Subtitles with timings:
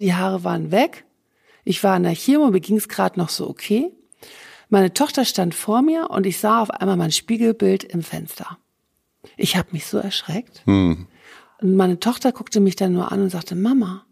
[0.00, 1.04] Die Haare waren weg.
[1.64, 3.90] Ich war in der Chemo, mir ging es gerade noch so okay.
[4.68, 8.58] Meine Tochter stand vor mir und ich sah auf einmal mein Spiegelbild im Fenster.
[9.36, 10.62] Ich habe mich so erschreckt.
[10.66, 11.06] Hm.
[11.60, 14.04] Und meine Tochter guckte mich dann nur an und sagte, Mama,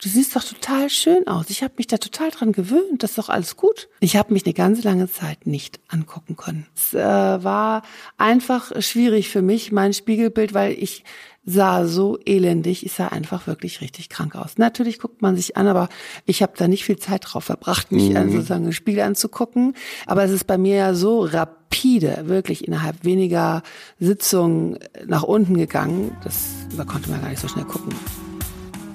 [0.00, 1.50] du siehst doch total schön aus.
[1.50, 3.02] Ich habe mich da total dran gewöhnt.
[3.02, 3.88] Das ist doch alles gut.
[4.00, 6.66] Ich habe mich eine ganz lange Zeit nicht angucken können.
[6.76, 7.82] Es äh, war
[8.16, 11.04] einfach schwierig für mich, mein Spiegelbild, weil ich
[11.48, 12.84] sah so elendig.
[12.84, 14.58] Ich sah einfach wirklich richtig krank aus.
[14.58, 15.88] Natürlich guckt man sich an, aber
[16.26, 18.30] ich habe da nicht viel Zeit drauf verbracht, mich mhm.
[18.30, 19.74] sozusagen im Spiegel anzugucken.
[20.06, 23.62] Aber es ist bei mir ja so rapide, wirklich innerhalb weniger
[23.98, 26.16] Sitzungen nach unten gegangen.
[26.22, 27.94] Das, da konnte man gar nicht so schnell gucken.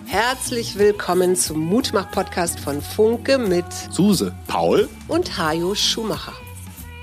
[0.05, 6.42] Herzlich willkommen zum Mutmach-Podcast von Funke mit Suse, Paul und Hajo Schumacher.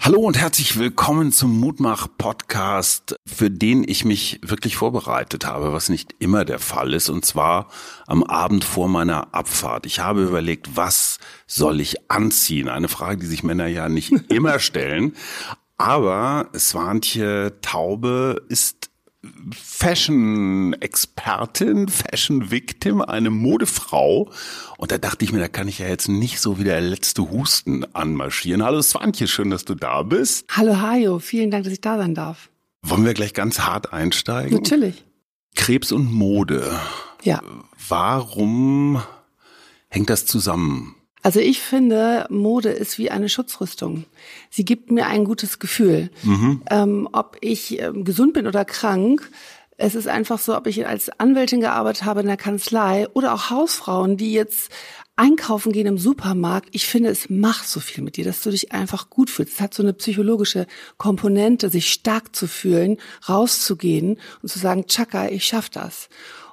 [0.00, 6.14] Hallo und herzlich willkommen zum Mutmach-Podcast, für den ich mich wirklich vorbereitet habe, was nicht
[6.20, 7.68] immer der Fall ist, und zwar
[8.06, 9.86] am Abend vor meiner Abfahrt.
[9.86, 12.68] Ich habe überlegt, was soll ich anziehen?
[12.68, 15.14] Eine Frage, die sich Männer ja nicht immer stellen.
[15.76, 18.87] Aber Swantje Taube ist
[19.52, 24.30] Fashion-Expertin, Fashion-Victim, eine Modefrau.
[24.76, 27.28] Und da dachte ich mir, da kann ich ja jetzt nicht so wie der letzte
[27.30, 28.62] Husten anmarschieren.
[28.62, 30.46] Hallo Swantje, schön, dass du da bist.
[30.56, 32.48] Hallo Hajo, vielen Dank, dass ich da sein darf.
[32.82, 34.54] Wollen wir gleich ganz hart einsteigen?
[34.54, 35.04] Natürlich.
[35.56, 36.78] Krebs und Mode.
[37.22, 37.42] Ja.
[37.88, 39.02] Warum
[39.88, 40.94] hängt das zusammen?
[41.28, 44.06] Also ich finde, Mode ist wie eine Schutzrüstung.
[44.48, 46.08] Sie gibt mir ein gutes Gefühl.
[46.22, 46.62] Mhm.
[46.70, 49.30] Ähm, ob ich ähm, gesund bin oder krank,
[49.76, 53.50] es ist einfach so, ob ich als Anwältin gearbeitet habe in der Kanzlei oder auch
[53.50, 54.70] Hausfrauen, die jetzt
[55.16, 56.70] einkaufen gehen im Supermarkt.
[56.72, 59.52] Ich finde, es macht so viel mit dir, dass du dich einfach gut fühlst.
[59.52, 60.66] Es hat so eine psychologische
[60.96, 62.96] Komponente, sich stark zu fühlen,
[63.28, 66.08] rauszugehen und zu sagen, Chaka, ich schaff das.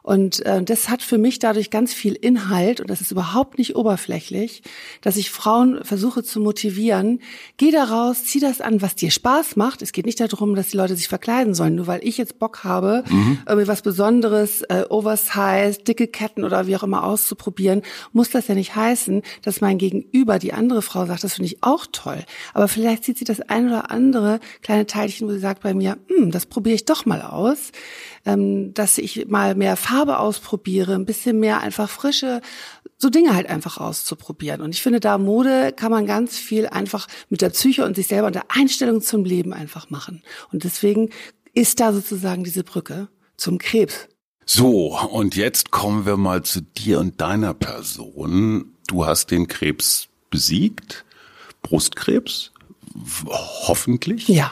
[0.06, 3.76] Und äh, das hat für mich dadurch ganz viel Inhalt und das ist überhaupt nicht
[3.76, 4.62] oberflächlich,
[5.02, 7.22] dass ich Frauen versuche zu motivieren.
[7.58, 9.82] Geh da raus, zieh das an, was dir Spaß macht.
[9.82, 12.64] Es geht nicht darum, dass die Leute sich verkleiden sollen, nur weil ich jetzt Bock
[12.64, 13.40] habe, mhm.
[13.48, 17.82] irgendwie was Besonderes, äh, Oversize, dicke Ketten oder wie auch immer auszuprobieren,
[18.14, 21.64] muss das ja nicht heißen, dass mein Gegenüber, die andere Frau sagt, das finde ich
[21.64, 22.24] auch toll.
[22.54, 25.98] Aber vielleicht sieht sie das ein oder andere kleine Teilchen, wo sie sagt bei mir,
[26.10, 27.72] hm, das probiere ich doch mal aus
[28.26, 32.42] ähm, dass ich mal mehr Farbe ausprobiere, ein bisschen mehr einfach frische,
[32.98, 34.62] so Dinge halt einfach auszuprobieren.
[34.62, 38.08] Und ich finde, da Mode kann man ganz viel einfach mit der Psyche und sich
[38.08, 40.24] selber und der Einstellung zum Leben einfach machen.
[40.52, 41.10] Und deswegen
[41.54, 44.08] ist da sozusagen diese Brücke zum Krebs.
[44.46, 48.76] So, und jetzt kommen wir mal zu dir und deiner Person.
[48.88, 51.06] Du hast den Krebs besiegt,
[51.64, 52.52] Brustkrebs,
[53.28, 54.28] hoffentlich.
[54.28, 54.52] Ja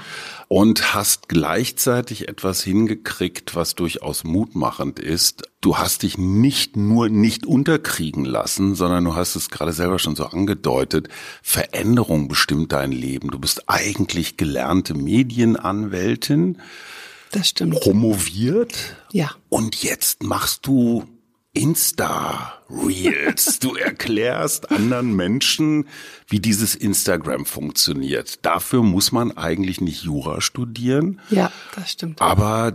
[0.53, 5.49] und hast gleichzeitig etwas hingekriegt, was durchaus mutmachend ist.
[5.61, 10.15] Du hast dich nicht nur nicht unterkriegen lassen, sondern du hast es gerade selber schon
[10.15, 11.09] so angedeutet,
[11.41, 13.31] Veränderung bestimmt dein Leben.
[13.31, 16.59] Du bist eigentlich gelernte Medienanwältin.
[17.31, 17.79] Das stimmt.
[17.79, 18.95] Promoviert.
[19.11, 19.31] Ja.
[19.49, 21.03] Und jetzt machst du
[21.53, 23.59] Insta-Reels.
[23.59, 25.87] Du erklärst anderen Menschen,
[26.27, 28.43] wie dieses Instagram funktioniert.
[28.43, 31.21] Dafür muss man eigentlich nicht Jura studieren.
[31.29, 32.21] Ja, das stimmt.
[32.21, 32.73] Aber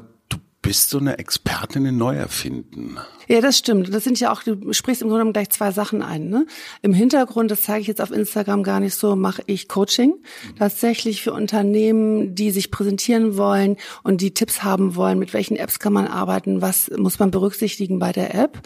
[0.62, 2.98] bist so eine Expertin in Neuerfinden.
[3.28, 3.92] Ja, das stimmt.
[3.94, 6.28] Das sind ja auch, du sprichst im Grunde genommen gleich zwei Sachen ein.
[6.28, 6.46] Ne?
[6.82, 10.14] Im Hintergrund, das zeige ich jetzt auf Instagram gar nicht so, mache ich Coaching.
[10.58, 15.78] Tatsächlich für Unternehmen, die sich präsentieren wollen und die Tipps haben wollen, mit welchen Apps
[15.78, 18.60] kann man arbeiten, was muss man berücksichtigen bei der App.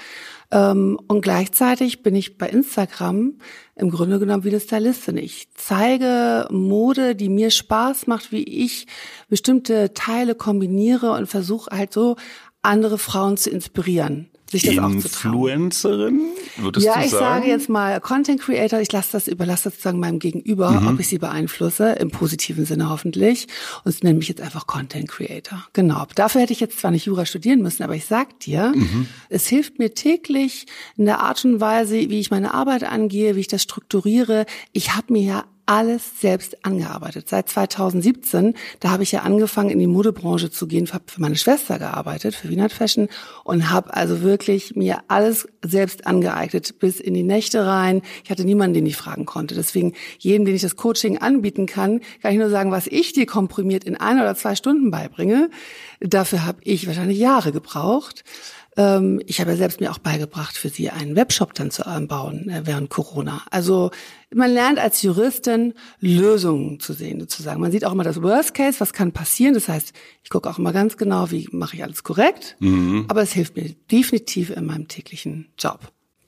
[0.52, 3.38] Ähm, und gleichzeitig bin ich bei Instagram
[3.74, 5.16] im Grunde genommen wie eine Stylistin.
[5.16, 8.86] Ich zeige Mode, die mir Spaß macht, wie ich
[9.28, 12.16] bestimmte Teile kombiniere und versuche halt so
[12.60, 16.20] andere Frauen zu inspirieren sich das Influencerin,
[16.56, 17.02] würdest ja, du sagen?
[17.02, 18.80] Ja, ich sage jetzt mal Content Creator.
[18.80, 20.88] Ich lasse das, überlasse das sozusagen meinem Gegenüber, mhm.
[20.88, 23.46] ob ich sie beeinflusse, im positiven Sinne hoffentlich.
[23.84, 25.66] Und es nenne mich jetzt einfach Content Creator.
[25.72, 26.06] Genau.
[26.14, 29.06] Dafür hätte ich jetzt zwar nicht Jura studieren müssen, aber ich sag dir, mhm.
[29.28, 30.66] es hilft mir täglich
[30.96, 34.46] in der Art und Weise, wie ich meine Arbeit angehe, wie ich das strukturiere.
[34.72, 37.28] Ich habe mir ja alles selbst angearbeitet.
[37.28, 41.36] Seit 2017, da habe ich ja angefangen, in die Modebranche zu gehen, habe für meine
[41.36, 43.08] Schwester gearbeitet, für Wiener Fashion
[43.44, 48.02] und habe also wirklich mir alles selbst angeeignet, bis in die Nächte rein.
[48.24, 49.54] Ich hatte niemanden, den ich fragen konnte.
[49.54, 53.26] Deswegen jedem, den ich das Coaching anbieten kann, kann ich nur sagen, was ich dir
[53.26, 55.50] komprimiert in ein oder zwei Stunden beibringe.
[56.00, 58.24] Dafür habe ich wahrscheinlich Jahre gebraucht.
[58.76, 62.48] Ähm, ich habe ja selbst mir auch beigebracht, für sie einen Webshop dann zu bauen
[62.48, 63.42] äh, während Corona.
[63.50, 63.90] Also
[64.34, 67.60] man lernt als Juristin Lösungen zu sehen, sozusagen.
[67.60, 69.54] Man sieht auch immer das Worst Case, was kann passieren.
[69.54, 69.92] Das heißt,
[70.22, 72.56] ich gucke auch immer ganz genau, wie mache ich alles korrekt.
[72.60, 73.04] Mhm.
[73.08, 75.80] Aber es hilft mir definitiv in meinem täglichen Job.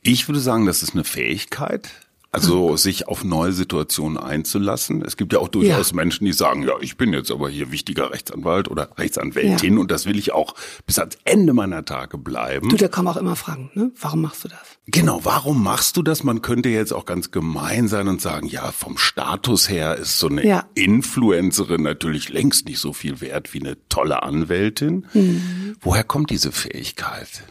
[0.03, 1.89] Ich würde sagen, das ist eine Fähigkeit,
[2.35, 5.03] also sich auf neue Situationen einzulassen.
[5.03, 5.97] Es gibt ja auch durchaus ja.
[5.97, 9.81] Menschen, die sagen, ja, ich bin jetzt aber hier wichtiger Rechtsanwalt oder Rechtsanwältin ja.
[9.81, 10.55] und das will ich auch
[10.85, 12.71] bis ans Ende meiner Tage bleiben.
[12.71, 13.93] Du, da kann man auch immer fragen, ne?
[14.01, 14.59] Warum machst du das?
[14.87, 16.25] Genau, warum machst du das?
[16.25, 20.27] Man könnte jetzt auch ganz gemein sein und sagen, ja, vom Status her ist so
[20.27, 20.65] eine ja.
[20.75, 25.07] Influencerin natürlich längst nicht so viel wert wie eine tolle Anwältin.
[25.15, 25.77] Mhm.
[25.81, 27.45] Woher kommt diese Fähigkeit?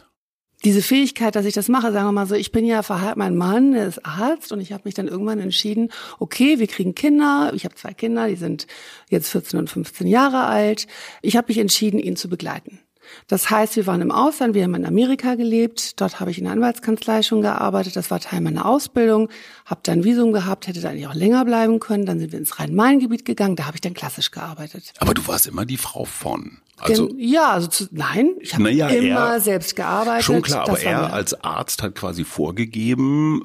[0.64, 3.36] Diese Fähigkeit, dass ich das mache, sagen wir mal so, ich bin ja verheiratet, mein
[3.36, 7.64] Mann ist Arzt und ich habe mich dann irgendwann entschieden, okay, wir kriegen Kinder, ich
[7.64, 8.66] habe zwei Kinder, die sind
[9.10, 10.86] jetzt 14 und 15 Jahre alt.
[11.22, 12.80] Ich habe mich entschieden, ihn zu begleiten.
[13.28, 16.44] Das heißt, wir waren im Ausland, wir haben in Amerika gelebt, dort habe ich in
[16.44, 19.28] der Anwaltskanzlei schon gearbeitet, das war Teil meiner Ausbildung,
[19.64, 22.58] habe dann Visum gehabt, hätte da eigentlich auch länger bleiben können, dann sind wir ins
[22.58, 24.92] Rhein-Main-Gebiet gegangen, da habe ich dann klassisch gearbeitet.
[24.98, 26.58] Aber du warst immer die Frau von.
[26.78, 30.24] Also, ja, also zu, nein, ich habe ja, immer er, selbst gearbeitet.
[30.24, 33.42] Schon klar, aber er als Arzt hat quasi vorgegeben,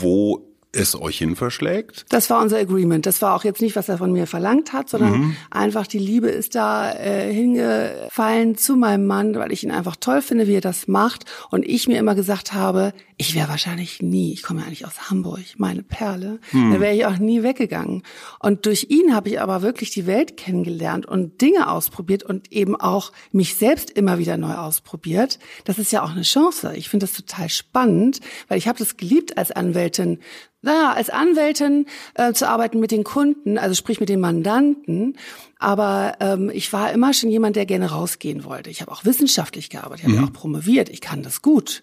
[0.00, 0.47] wo
[0.78, 2.06] es euch hin verschlägt?
[2.08, 3.06] Das war unser Agreement.
[3.06, 5.36] Das war auch jetzt nicht, was er von mir verlangt hat, sondern mhm.
[5.50, 10.22] einfach die Liebe ist da äh, hingefallen zu meinem Mann, weil ich ihn einfach toll
[10.22, 11.24] finde, wie er das macht.
[11.50, 15.10] Und ich mir immer gesagt habe, ich wäre wahrscheinlich nie, ich komme ja eigentlich aus
[15.10, 16.72] Hamburg, meine Perle, mhm.
[16.72, 18.04] da wäre ich auch nie weggegangen.
[18.38, 22.76] Und durch ihn habe ich aber wirklich die Welt kennengelernt und Dinge ausprobiert und eben
[22.76, 25.40] auch mich selbst immer wieder neu ausprobiert.
[25.64, 26.74] Das ist ja auch eine Chance.
[26.76, 30.20] Ich finde das total spannend, weil ich habe das geliebt als Anwältin
[30.60, 35.16] naja, als Anwältin äh, zu arbeiten mit den Kunden, also sprich mit den Mandanten.
[35.58, 38.70] Aber ähm, ich war immer schon jemand, der gerne rausgehen wollte.
[38.70, 40.28] Ich habe auch wissenschaftlich gearbeitet, ich habe mhm.
[40.28, 41.82] auch promoviert, ich kann das gut.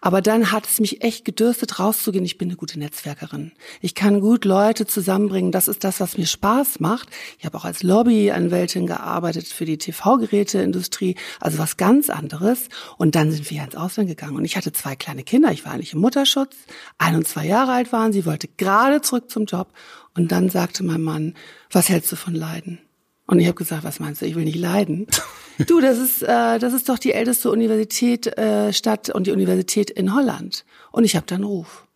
[0.00, 2.24] Aber dann hat es mich echt gedürstet, rauszugehen.
[2.24, 3.52] Ich bin eine gute Netzwerkerin.
[3.80, 5.50] Ich kann gut Leute zusammenbringen.
[5.50, 7.08] Das ist das, was mir Spaß macht.
[7.38, 12.68] Ich habe auch als Lobbyanwältin gearbeitet für die TV-Geräteindustrie, also was ganz anderes.
[12.96, 14.36] Und dann sind wir ins Ausland gegangen.
[14.36, 15.50] Und ich hatte zwei kleine Kinder.
[15.50, 16.54] Ich war eigentlich im Mutterschutz.
[16.98, 19.72] Ein und zwei Jahre alt waren sie, wollte gerade zurück zum Job.
[20.14, 21.34] Und dann sagte mein Mann,
[21.70, 22.78] was hältst du von Leiden?
[23.26, 25.06] Und ich habe gesagt, was meinst du, ich will nicht leiden.
[25.66, 29.90] du, das ist, äh, das ist doch die älteste Universität äh, Stadt und die Universität
[29.90, 30.64] in Holland.
[30.92, 31.86] Und ich habe dann Ruf.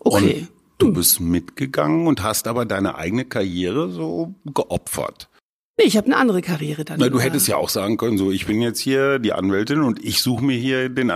[0.00, 0.40] Okay.
[0.40, 0.48] Und
[0.78, 5.28] du bist mitgegangen und hast aber deine eigene Karriere so geopfert.
[5.76, 7.00] Nee, ich habe eine andere Karriere dann.
[7.00, 10.04] Na, du hättest ja auch sagen können, so ich bin jetzt hier die Anwältin und
[10.04, 11.10] ich suche mir hier den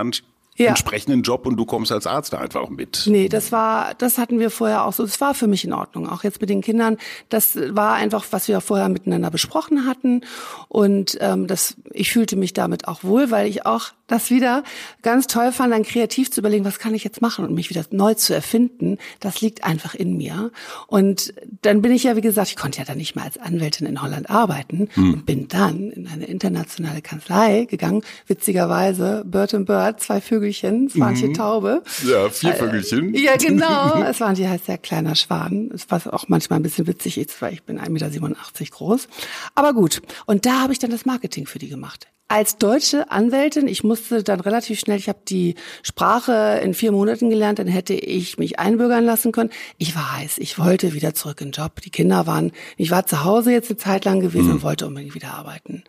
[0.59, 0.69] ja.
[0.69, 3.03] entsprechenden Job und du kommst als Arzt da einfach mit.
[3.05, 5.03] Nee, das war, das hatten wir vorher auch so.
[5.03, 6.07] Das war für mich in Ordnung.
[6.07, 6.97] Auch jetzt mit den Kindern.
[7.29, 10.21] Das war einfach, was wir vorher miteinander besprochen hatten.
[10.67, 14.63] Und ähm, das, ich fühlte mich damit auch wohl, weil ich auch das wieder
[15.01, 17.85] ganz toll fand, dann kreativ zu überlegen, was kann ich jetzt machen und mich wieder
[17.91, 18.97] neu zu erfinden.
[19.19, 20.51] Das liegt einfach in mir.
[20.87, 23.87] Und dann bin ich ja, wie gesagt, ich konnte ja dann nicht mehr als Anwältin
[23.87, 25.13] in Holland arbeiten hm.
[25.13, 28.03] und bin dann in eine internationale Kanzlei gegangen.
[28.27, 31.33] Witzigerweise, Bird and Bird, zwei Vögelchen, Swanche mhm.
[31.33, 31.83] Taube.
[32.05, 33.13] Ja, vier Vögelchen.
[33.13, 34.03] Äh, ja, genau.
[34.09, 35.71] Es waren die heißt ja kleiner Schwan.
[35.73, 38.35] Es war auch manchmal ein bisschen witzig ist, weil ich bin 1,87 Meter
[38.71, 39.07] groß.
[39.55, 40.01] Aber gut.
[40.25, 44.21] Und da habe ich dann das Marketing für die gemacht als deutsche Anwältin, ich musste
[44.21, 48.59] dann relativ schnell, ich habe die Sprache in vier Monaten gelernt, dann hätte ich mich
[48.59, 49.49] einbürgern lassen können.
[49.79, 51.81] Ich war heiß, ich wollte wieder zurück in den Job.
[51.81, 54.53] Die Kinder waren, ich war zu Hause jetzt eine Zeit lang gewesen mhm.
[54.53, 55.83] und wollte unbedingt wieder arbeiten.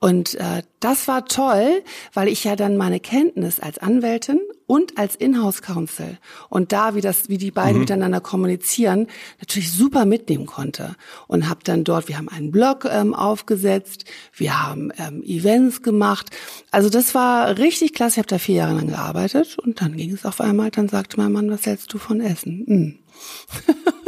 [0.00, 1.82] Und äh, das war toll,
[2.14, 6.18] weil ich ja dann meine Kenntnis als Anwältin und als Inhouse Counsel
[6.50, 7.80] und da, wie das, wie die beiden mhm.
[7.80, 9.08] miteinander kommunizieren,
[9.40, 10.94] natürlich super mitnehmen konnte
[11.26, 16.30] und habe dann dort, wir haben einen Blog ähm, aufgesetzt, wir haben ähm, Events gemacht,
[16.70, 18.14] also das war richtig klasse.
[18.14, 21.16] Ich habe da vier Jahre lang gearbeitet und dann ging es auf einmal, dann sagte
[21.16, 22.64] mein Mann, was hältst du von Essen?
[22.68, 22.98] Hm.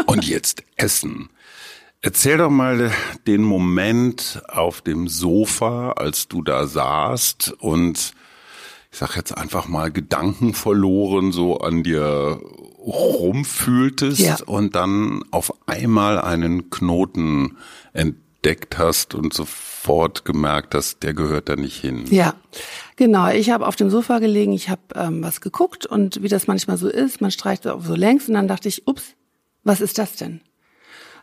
[0.07, 1.31] und jetzt Essen.
[2.03, 2.91] Erzähl doch mal
[3.27, 8.15] den Moment auf dem Sofa, als du da saßt und
[8.91, 12.41] ich sag jetzt einfach mal Gedanken verloren so an dir
[12.79, 14.39] rumfühltest ja.
[14.47, 17.59] und dann auf einmal einen Knoten
[17.93, 22.07] entdeckt hast und sofort gemerkt hast, der gehört da nicht hin.
[22.09, 22.35] Ja,
[22.97, 23.29] genau.
[23.31, 26.79] Ich habe auf dem Sofa gelegen, ich habe ähm, was geguckt und wie das manchmal
[26.79, 29.15] so ist, man streicht so längs und dann dachte ich, ups,
[29.65, 30.41] was ist das denn?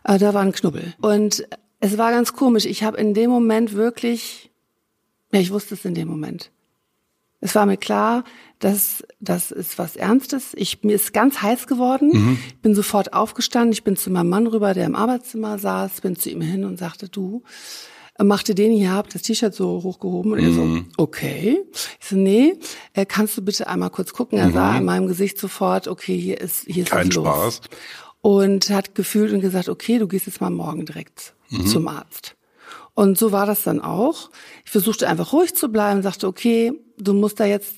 [0.04, 0.94] Äh, da war ein Knubbel.
[1.00, 1.46] Und
[1.80, 2.66] es war ganz komisch.
[2.66, 4.50] Ich habe in dem Moment wirklich,
[5.32, 6.50] ja, ich wusste es in dem Moment.
[7.40, 8.24] Es war mir klar,
[8.58, 10.54] dass das ist was Ernstes.
[10.56, 12.10] Ich mir ist ganz heiß geworden.
[12.12, 12.38] Mhm.
[12.48, 13.72] Ich bin sofort aufgestanden.
[13.72, 16.78] Ich bin zu meinem Mann rüber, der im Arbeitszimmer saß, bin zu ihm hin und
[16.78, 17.44] sagte: Du,
[18.24, 20.86] machte den hier, hab das T-Shirt so hochgehoben und er so, mhm.
[20.96, 21.60] okay.
[22.00, 22.54] Ich so, nee,
[22.92, 24.38] äh, kannst du bitte einmal kurz gucken?
[24.38, 24.54] Er mhm.
[24.54, 27.26] sah in meinem Gesicht sofort, okay, hier ist, hier ist Kein was los.
[27.26, 27.60] Spaß.
[28.20, 31.66] Und hat gefühlt und gesagt, okay, du gehst jetzt mal morgen direkt mhm.
[31.66, 32.36] zum Arzt.
[32.94, 34.30] Und so war das dann auch.
[34.64, 37.76] Ich versuchte einfach ruhig zu bleiben, sagte, okay, du musst da jetzt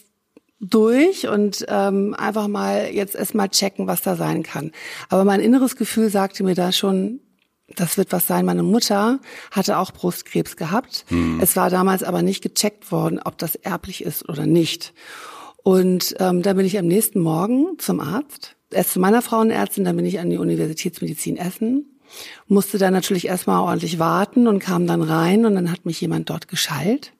[0.60, 4.72] durch und ähm, einfach mal jetzt erstmal checken, was da sein kann.
[5.08, 7.20] Aber mein inneres Gefühl sagte mir da schon,
[7.76, 8.44] das wird was sein.
[8.44, 9.20] Meine Mutter
[9.50, 11.04] hatte auch Brustkrebs gehabt.
[11.08, 11.40] Hm.
[11.40, 14.92] Es war damals aber nicht gecheckt worden, ob das erblich ist oder nicht.
[15.62, 18.56] Und ähm, da bin ich am nächsten Morgen zum Arzt.
[18.70, 21.86] Erst zu meiner Frauenärztin, dann bin ich an die Universitätsmedizin Essen.
[22.48, 26.30] Musste dann natürlich erstmal ordentlich warten und kam dann rein und dann hat mich jemand
[26.30, 27.12] dort geschallt.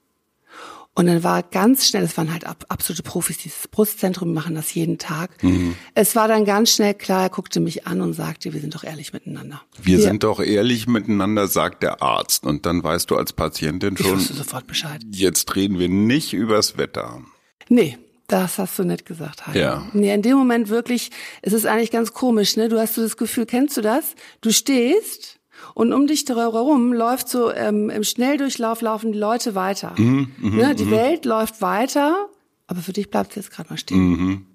[0.95, 4.99] Und dann war ganz schnell, es waren halt absolute Profis, dieses Brustzentrum, machen das jeden
[4.99, 5.43] Tag.
[5.43, 5.77] Mhm.
[5.95, 8.83] Es war dann ganz schnell klar, er guckte mich an und sagte, wir sind doch
[8.83, 9.63] ehrlich miteinander.
[9.81, 12.45] Wir, wir sind doch ehrlich miteinander, sagt der Arzt.
[12.45, 15.01] Und dann weißt du als Patientin schon, ich sofort Bescheid.
[15.13, 17.23] jetzt reden wir nicht übers Wetter.
[17.69, 17.97] Nee,
[18.31, 19.61] das hast du nicht gesagt, Heidi.
[19.61, 19.87] Ja.
[19.93, 21.11] Nee, in dem Moment wirklich,
[21.43, 22.69] es ist eigentlich ganz komisch, ne?
[22.69, 24.15] Du hast so das Gefühl, kennst du das?
[24.41, 25.41] Du stehst
[25.75, 29.95] und um dich herum läuft so ähm, im Schnelldurchlauf laufen die Leute weiter.
[29.97, 30.75] Mhm, mh, ne?
[30.75, 30.91] Die mh.
[30.91, 32.29] Welt läuft weiter,
[32.67, 33.99] aber für dich bleibt es jetzt gerade mal stehen.
[33.99, 34.47] Mhm.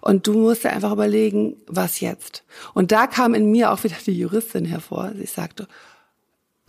[0.00, 2.44] Und du musst dir einfach überlegen, was jetzt?
[2.74, 5.12] Und da kam in mir auch wieder die Juristin hervor.
[5.16, 5.68] Sie sagte,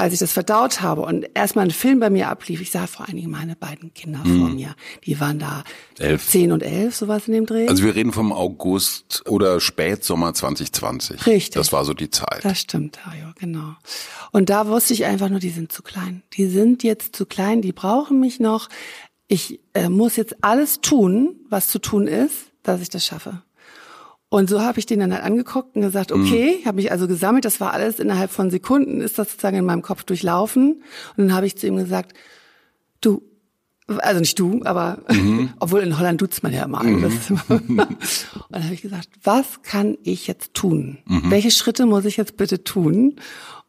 [0.02, 3.08] als ich das verdaut habe und erstmal ein Film bei mir ablief, ich sah vor
[3.08, 4.40] allen Dingen meine beiden Kinder mhm.
[4.40, 4.76] vor mir.
[5.06, 5.64] Die waren da
[6.00, 6.28] elf.
[6.28, 7.68] zehn und elf, sowas in dem Dreh.
[7.68, 11.28] Also wir reden vom August oder Spätsommer 2020.
[11.28, 11.54] Richtig.
[11.54, 12.44] Das war so die Zeit.
[12.44, 13.76] Das stimmt, Hajo, genau.
[14.32, 16.24] Und da wusste ich einfach nur, die sind zu klein.
[16.34, 18.70] Die sind jetzt zu klein, die brauchen mich noch.
[19.28, 23.44] Ich äh, muss jetzt alles tun, was zu tun ist, dass ich das schaffe.
[24.34, 26.22] Und so habe ich den dann halt angeguckt und gesagt, mhm.
[26.22, 26.66] okay, mhm.
[26.66, 29.82] habe mich also gesammelt, das war alles innerhalb von Sekunden, ist das sozusagen in meinem
[29.82, 30.82] Kopf durchlaufen.
[31.18, 32.14] Und dann habe ich zu ihm gesagt,
[33.02, 33.24] du,
[33.88, 35.50] also nicht du, aber mhm.
[35.60, 36.82] obwohl in Holland tut's man ja immer.
[36.82, 37.04] Mhm.
[37.50, 37.78] und
[38.50, 41.00] dann habe ich gesagt, was kann ich jetzt tun?
[41.08, 41.30] Mhm.
[41.30, 43.18] Welche Schritte muss ich jetzt bitte tun?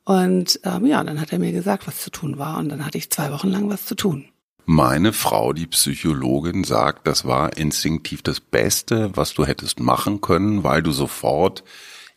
[0.05, 2.59] Und ähm, ja, dann hat er mir gesagt, was zu tun war.
[2.59, 4.27] Und dann hatte ich zwei Wochen lang was zu tun.
[4.65, 10.65] Meine Frau, die Psychologin, sagt, das war instinktiv das Beste, was du hättest machen können,
[10.65, 11.65] weil du sofort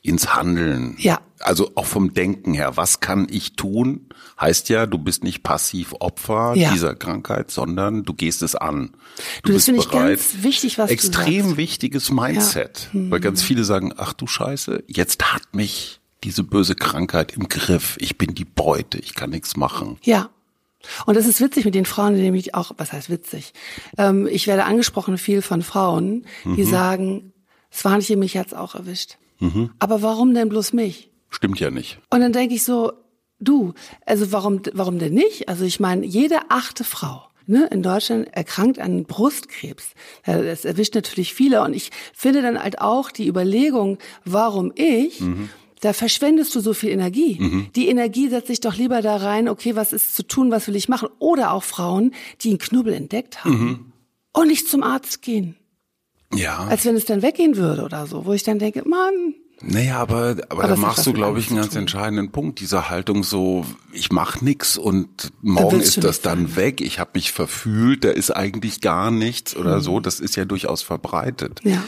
[0.05, 0.95] ins Handeln.
[0.99, 1.19] Ja.
[1.39, 4.07] Also auch vom Denken her, was kann ich tun?
[4.39, 6.71] Heißt ja, du bist nicht passiv Opfer ja.
[6.71, 8.91] dieser Krankheit, sondern du gehst es an.
[9.43, 9.91] Du, du bist bereit.
[9.91, 12.89] ganz wichtig, was Extrem wichtiges Mindset.
[12.93, 13.11] Ja.
[13.11, 17.97] Weil ganz viele sagen, ach du Scheiße, jetzt hat mich diese böse Krankheit im Griff.
[17.99, 19.97] Ich bin die Beute, ich kann nichts machen.
[20.03, 20.29] Ja.
[21.05, 23.53] Und das ist witzig mit den Frauen, die nämlich auch, was heißt witzig?
[23.97, 26.69] Ähm, ich werde angesprochen viel von Frauen, die mhm.
[26.69, 27.33] sagen,
[27.71, 29.17] Swanche, mich hat's auch erwischt.
[29.39, 29.71] Mhm.
[29.79, 31.11] Aber warum denn bloß mich?
[31.29, 31.99] Stimmt ja nicht.
[32.09, 32.93] Und dann denke ich so,
[33.39, 33.73] du,
[34.05, 35.49] also warum, warum denn nicht?
[35.49, 39.91] Also ich meine, jede achte Frau ne, in Deutschland erkrankt an Brustkrebs.
[40.25, 41.61] Das erwischt natürlich viele.
[41.61, 45.49] Und ich finde dann halt auch die Überlegung, warum ich, mhm
[45.85, 47.37] da verschwendest du so viel Energie.
[47.39, 47.67] Mhm.
[47.75, 50.75] Die Energie setzt sich doch lieber da rein, okay, was ist zu tun, was will
[50.75, 51.09] ich machen?
[51.19, 52.11] Oder auch Frauen,
[52.41, 53.93] die einen Knubbel entdeckt haben mhm.
[54.33, 55.55] und nicht zum Arzt gehen.
[56.33, 56.65] Ja.
[56.65, 59.35] Als wenn es dann weggehen würde oder so, wo ich dann denke, Mann.
[59.61, 62.59] Naja, aber, aber, aber da machst du, glaube ich, einen ganz entscheidenden Punkt.
[62.59, 63.63] Diese Haltung so,
[63.93, 66.55] ich mach nix und morgen ist das dann sein.
[66.55, 66.81] weg.
[66.81, 69.81] Ich habe mich verfühlt, da ist eigentlich gar nichts oder mhm.
[69.81, 69.99] so.
[69.99, 71.61] Das ist ja durchaus verbreitet.
[71.63, 71.83] Ja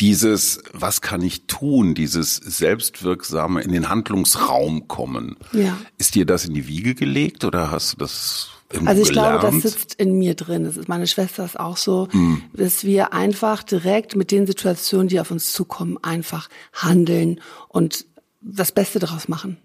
[0.00, 5.36] dieses, was kann ich tun, dieses selbstwirksame in den Handlungsraum kommen.
[5.52, 5.78] Ja.
[5.98, 8.48] Ist dir das in die Wiege gelegt oder hast du das
[8.84, 9.40] also ich gelernt?
[9.40, 10.64] glaube, das sitzt in mir drin.
[10.64, 12.42] Das ist meine Schwester ist auch so, hm.
[12.52, 18.06] dass wir einfach direkt mit den Situationen, die auf uns zukommen, einfach handeln und
[18.40, 19.58] das Beste daraus machen.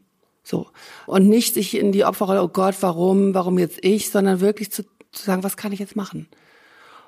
[0.44, 0.68] So.
[1.06, 4.84] Und nicht sich in die Opferrolle, oh Gott, warum, warum jetzt ich, sondern wirklich zu,
[5.12, 6.28] zu sagen, was kann ich jetzt machen?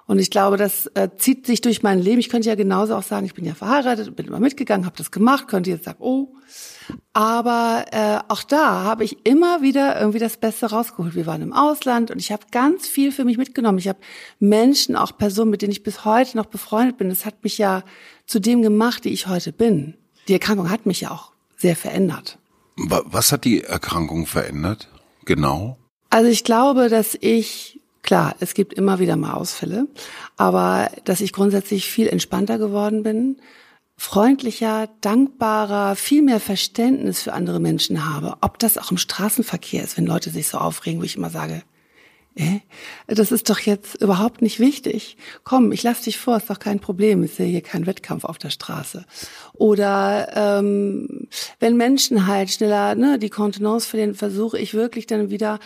[0.08, 2.20] Und ich glaube, das äh, zieht sich durch mein Leben.
[2.20, 5.12] Ich könnte ja genauso auch sagen, ich bin ja verheiratet, bin immer mitgegangen, habe das
[5.12, 6.34] gemacht, könnte jetzt sagen, oh.
[7.12, 11.14] Aber äh, auch da habe ich immer wieder irgendwie das Beste rausgeholt.
[11.14, 13.80] Wir waren im Ausland und ich habe ganz viel für mich mitgenommen.
[13.80, 14.00] Ich habe
[14.40, 17.10] Menschen, auch Personen, mit denen ich bis heute noch befreundet bin.
[17.10, 17.84] Das hat mich ja
[18.26, 19.96] zu dem gemacht, die ich heute bin.
[20.30, 22.40] Die Erkrankung hat mich ja auch sehr verändert.
[22.78, 24.88] Was hat die Erkrankung verändert?
[25.26, 25.78] Genau.
[26.10, 29.88] Also ich glaube, dass ich Klar, es gibt immer wieder mal Ausfälle,
[30.38, 33.38] aber dass ich grundsätzlich viel entspannter geworden bin,
[33.98, 38.36] freundlicher, dankbarer, viel mehr Verständnis für andere Menschen habe.
[38.42, 41.64] Ob das auch im Straßenverkehr ist, wenn Leute sich so aufregen, wo ich immer sage,
[42.38, 42.60] äh,
[43.08, 45.18] das ist doch jetzt überhaupt nicht wichtig.
[45.44, 48.38] Komm, ich lass dich vor, ist doch kein Problem, ist ja hier kein Wettkampf auf
[48.38, 49.06] der Straße.
[49.54, 51.28] Oder ähm,
[51.60, 55.60] wenn Menschen halt schneller ne, die Kontenance verlieren, versuche ich wirklich dann wieder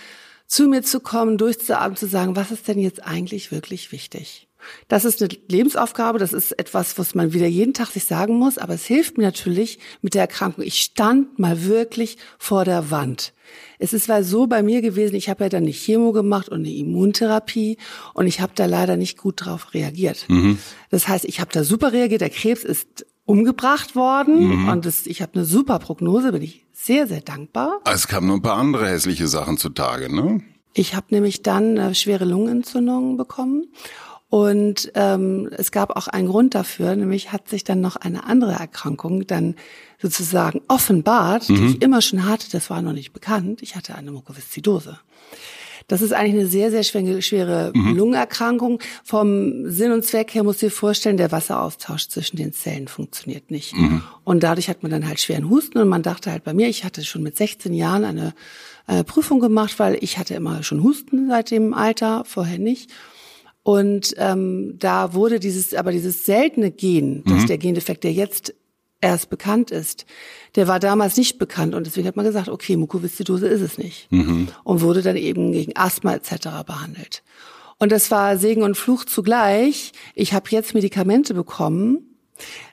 [0.51, 4.49] zu mir zu kommen, durchzuatmen, zu sagen, was ist denn jetzt eigentlich wirklich wichtig?
[4.89, 8.57] Das ist eine Lebensaufgabe, das ist etwas, was man wieder jeden Tag sich sagen muss,
[8.57, 10.65] aber es hilft mir natürlich mit der Erkrankung.
[10.65, 13.33] Ich stand mal wirklich vor der Wand.
[13.79, 16.59] Es ist weil so bei mir gewesen, ich habe ja dann eine Chemo gemacht und
[16.59, 17.77] eine Immuntherapie
[18.13, 20.25] und ich habe da leider nicht gut drauf reagiert.
[20.27, 20.59] Mhm.
[20.89, 24.67] Das heißt, ich habe da super reagiert, der Krebs ist umgebracht worden mhm.
[24.67, 27.79] und das, ich habe eine super Prognose, bin ich sehr, sehr dankbar.
[27.85, 30.41] Es kamen nur ein paar andere hässliche Sachen zutage, ne?
[30.73, 33.67] Ich habe nämlich dann eine schwere Lungenentzündung bekommen
[34.29, 38.53] und ähm, es gab auch einen Grund dafür, nämlich hat sich dann noch eine andere
[38.53, 39.55] Erkrankung dann
[40.01, 41.55] sozusagen offenbart, mhm.
[41.55, 43.61] die ich immer schon hatte, das war noch nicht bekannt.
[43.61, 44.99] Ich hatte eine Mukoviszidose.
[45.87, 47.95] Das ist eigentlich eine sehr, sehr schwere, schwere mhm.
[47.95, 48.79] Lungenerkrankung.
[49.03, 53.75] Vom Sinn und Zweck her muss dir vorstellen, der Wasseraustausch zwischen den Zellen funktioniert nicht.
[53.75, 54.03] Mhm.
[54.23, 56.83] Und dadurch hat man dann halt schweren Husten und man dachte halt bei mir, ich
[56.83, 58.33] hatte schon mit 16 Jahren eine
[58.87, 62.91] äh, Prüfung gemacht, weil ich hatte immer schon Husten seit dem Alter, vorher nicht.
[63.63, 67.35] Und ähm, da wurde dieses, aber dieses seltene Gen, mhm.
[67.35, 68.55] das der Gendefekt, der jetzt
[69.01, 70.05] erst bekannt ist,
[70.55, 74.11] der war damals nicht bekannt und deswegen hat man gesagt, okay, Mukoviszidose ist es nicht
[74.11, 74.47] mhm.
[74.63, 76.63] und wurde dann eben gegen Asthma etc.
[76.65, 77.23] behandelt.
[77.79, 79.91] Und das war Segen und Fluch zugleich.
[80.13, 82.15] Ich habe jetzt Medikamente bekommen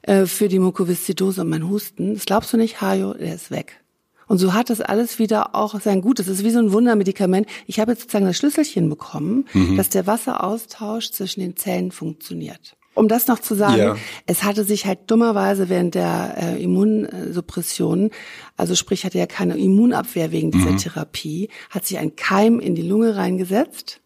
[0.03, 2.15] äh, für die Mukoviszidose und mein Husten.
[2.15, 3.81] Das glaubst du nicht, Hajo, der ist weg.
[4.27, 6.19] Und so hat das alles wieder auch sein Gut.
[6.19, 7.49] Das ist wie so ein Wundermedikament.
[7.67, 9.79] Ich habe jetzt sozusagen das Schlüsselchen bekommen, mhm.
[9.79, 12.77] dass der Wasseraustausch zwischen den Zellen funktioniert.
[12.99, 13.97] Um das noch zu sagen, ja.
[14.27, 18.11] es hatte sich halt dummerweise während der äh, Immunsuppression,
[18.57, 20.79] also sprich hatte ja keine Immunabwehr wegen dieser mhm.
[20.79, 24.01] Therapie, hat sich ein Keim in die Lunge reingesetzt.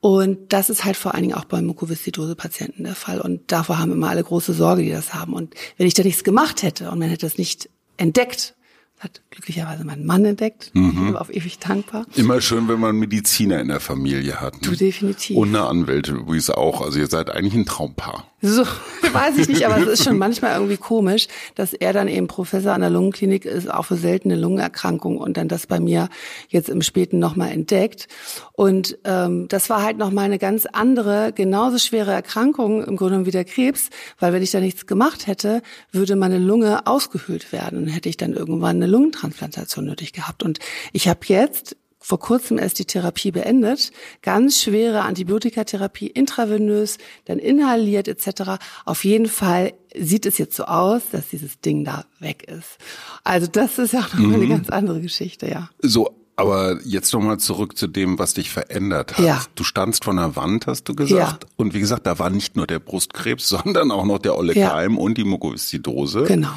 [0.00, 3.20] Und das ist halt vor allen Dingen auch bei Mukoviszidose-Patienten der Fall.
[3.20, 5.32] Und davor haben immer alle große Sorge, die das haben.
[5.32, 8.56] Und wenn ich da nichts gemacht hätte und man hätte das nicht entdeckt,
[9.02, 10.70] hat glücklicherweise mein Mann entdeckt.
[10.74, 10.88] Mhm.
[10.88, 12.06] Ich bin auf ewig dankbar.
[12.14, 14.54] Immer schön, wenn man Mediziner in der Familie hat.
[14.54, 14.60] Ne?
[14.62, 15.36] Du definitiv.
[15.36, 16.80] Und eine Anwälte übrigens auch.
[16.80, 18.28] Also ihr seid eigentlich ein Traumpaar.
[18.44, 18.62] So,
[19.12, 22.72] weiß ich nicht, aber es ist schon manchmal irgendwie komisch, dass er dann eben Professor
[22.72, 26.08] an der Lungenklinik ist, auch für seltene Lungenerkrankungen und dann das bei mir
[26.48, 28.08] jetzt im Späten nochmal entdeckt.
[28.52, 33.30] Und ähm, das war halt nochmal eine ganz andere, genauso schwere Erkrankung im Grunde wie
[33.30, 37.88] der Krebs, weil wenn ich da nichts gemacht hätte, würde meine Lunge ausgehöhlt werden und
[37.88, 40.42] hätte ich dann irgendwann eine Lungentransplantation nötig gehabt.
[40.42, 40.58] Und
[40.92, 48.08] ich habe jetzt vor kurzem erst die Therapie beendet, ganz schwere Antibiotikatherapie intravenös, dann inhaliert
[48.08, 48.58] etc.
[48.84, 52.78] Auf jeden Fall sieht es jetzt so aus, dass dieses Ding da weg ist.
[53.24, 54.34] Also das ist ja auch nochmal mhm.
[54.34, 55.70] eine ganz andere Geschichte, ja.
[55.80, 59.24] So, aber jetzt nochmal zurück zu dem, was dich verändert hat.
[59.24, 59.42] Ja.
[59.54, 61.44] Du standst von der Wand, hast du gesagt.
[61.44, 61.48] Ja.
[61.56, 64.94] Und wie gesagt, da war nicht nur der Brustkrebs, sondern auch noch der olle Keim
[64.94, 64.98] ja.
[64.98, 66.24] und die Mukoviszidose.
[66.24, 66.54] Genau.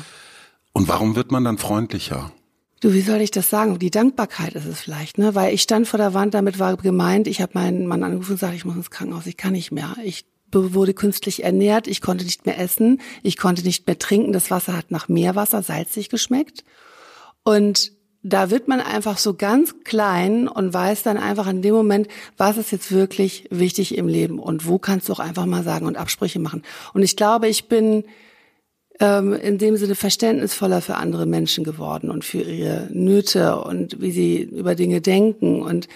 [0.76, 2.34] Und warum wird man dann freundlicher?
[2.82, 3.80] Du, wie soll ich das sagen?
[3.80, 5.34] Die Dankbarkeit ist es vielleicht, ne?
[5.34, 8.36] Weil ich stand vor der Wand, damit war gemeint, ich habe meinen Mann angerufen und
[8.36, 9.96] gesagt, ich muss ins Krankenhaus, ich kann nicht mehr.
[10.04, 14.52] Ich wurde künstlich ernährt, ich konnte nicht mehr essen, ich konnte nicht mehr trinken, das
[14.52, 16.66] Wasser hat nach Meerwasser salzig geschmeckt.
[17.44, 22.10] Und da wird man einfach so ganz klein und weiß dann einfach in dem Moment,
[22.36, 25.86] was ist jetzt wirklich wichtig im Leben und wo kannst du auch einfach mal sagen
[25.86, 26.64] und Absprüche machen.
[26.94, 28.04] Und ich glaube, ich bin
[29.00, 34.12] ähm, in dem Sinne verständnisvoller für andere Menschen geworden und für ihre Nöte und wie
[34.12, 35.88] sie über Dinge denken und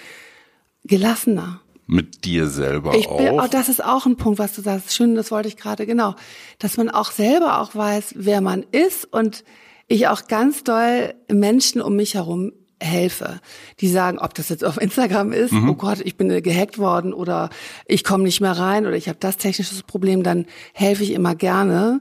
[0.84, 1.60] gelassener.
[1.86, 3.44] Mit dir selber ich bin, auch.
[3.44, 4.94] Oh, das ist auch ein Punkt, was du sagst.
[4.94, 6.14] Schön, das wollte ich gerade, genau.
[6.58, 9.44] Dass man auch selber auch weiß, wer man ist und
[9.88, 13.40] ich auch ganz doll Menschen um mich herum helfe.
[13.80, 15.68] Die sagen, ob das jetzt auf Instagram ist, mhm.
[15.68, 17.50] oh Gott, ich bin gehackt worden oder
[17.86, 21.34] ich komme nicht mehr rein oder ich habe das technische Problem, dann helfe ich immer
[21.34, 22.00] gerne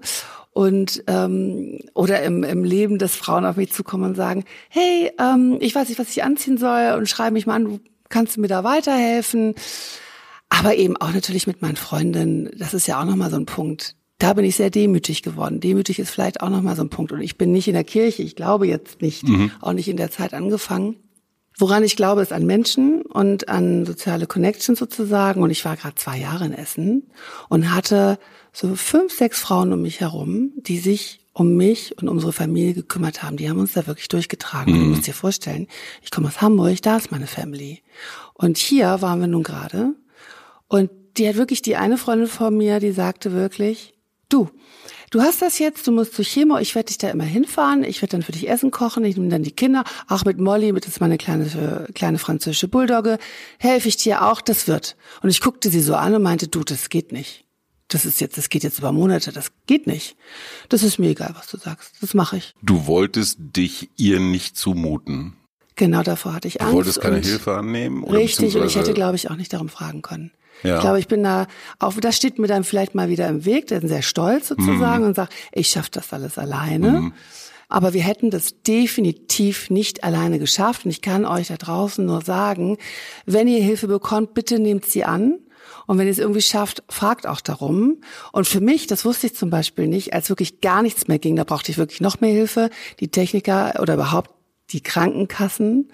[0.60, 5.56] und ähm, oder im, im Leben, dass Frauen auf mich zukommen und sagen, hey, ähm,
[5.62, 8.50] ich weiß nicht, was ich anziehen soll und schreibe mich mal an, kannst du mir
[8.50, 9.56] da weiterhelfen?
[10.50, 13.96] Aber eben auch natürlich mit meinen Freundinnen, das ist ja auch nochmal so ein Punkt.
[14.18, 15.62] Da bin ich sehr demütig geworden.
[15.62, 17.14] Demütig ist vielleicht auch nochmal so ein Punkt.
[17.14, 19.52] Und ich bin nicht in der Kirche, ich glaube jetzt nicht, mhm.
[19.62, 20.98] auch nicht in der Zeit angefangen.
[21.58, 25.42] Woran ich glaube, ist an Menschen und an soziale Connections sozusagen.
[25.42, 27.04] Und ich war gerade zwei Jahre in Essen
[27.48, 28.20] und hatte
[28.54, 33.24] so fünf, sechs Frauen um mich herum, die sich um mich und unsere Familie gekümmert
[33.24, 33.38] haben.
[33.38, 34.74] Die haben uns da wirklich durchgetragen.
[34.74, 34.80] Mhm.
[34.80, 35.68] Und du musst dir vorstellen,
[36.02, 37.82] ich komme aus Hamburg, da ist meine Family.
[38.34, 39.96] Und hier waren wir nun gerade.
[40.68, 43.94] Und die hat wirklich die eine Freundin von mir, die sagte wirklich,
[44.30, 44.50] du,
[45.12, 48.02] du hast das jetzt, du musst zu Chemo, ich werde dich da immer hinfahren, ich
[48.02, 50.86] werde dann für dich Essen kochen, ich nehme dann die Kinder, auch mit Molly, mit
[50.86, 53.18] das ist meine kleine, kleine französische Bulldogge,
[53.58, 54.96] helfe ich dir auch, das wird.
[55.22, 57.46] Und ich guckte sie so an und meinte, du, das geht nicht.
[57.90, 60.16] Das ist jetzt, das geht jetzt über Monate, das geht nicht.
[60.70, 61.94] Das ist mir egal, was du sagst.
[62.02, 62.54] Das mache ich.
[62.62, 65.34] Du wolltest dich ihr nicht zumuten.
[65.76, 66.72] Genau davor hatte ich Angst.
[66.72, 68.04] Du wolltest keine Hilfe annehmen?
[68.04, 70.32] Oder richtig, und ich hätte, glaube ich, auch nicht darum fragen können.
[70.62, 70.76] Ja.
[70.76, 71.48] Ich glaube, ich bin da,
[71.80, 75.04] auch das steht mir dann vielleicht mal wieder im Weg, der ist sehr stolz sozusagen
[75.04, 75.10] mhm.
[75.10, 76.92] und sagt, ich schaffe das alles alleine.
[76.92, 77.14] Mhm.
[77.70, 80.86] Aber wir hätten das definitiv nicht alleine geschafft.
[80.86, 82.78] Und ich kann euch da draußen nur sagen,
[83.26, 85.40] wenn ihr Hilfe bekommt, bitte nehmt sie an.
[85.90, 87.98] Und wenn ihr es irgendwie schafft, fragt auch darum.
[88.32, 91.36] Und für mich, das wusste ich zum Beispiel nicht, als wirklich gar nichts mehr ging,
[91.36, 92.70] da brauchte ich wirklich noch mehr Hilfe.
[93.00, 94.30] Die Techniker oder überhaupt
[94.70, 95.92] die Krankenkassen,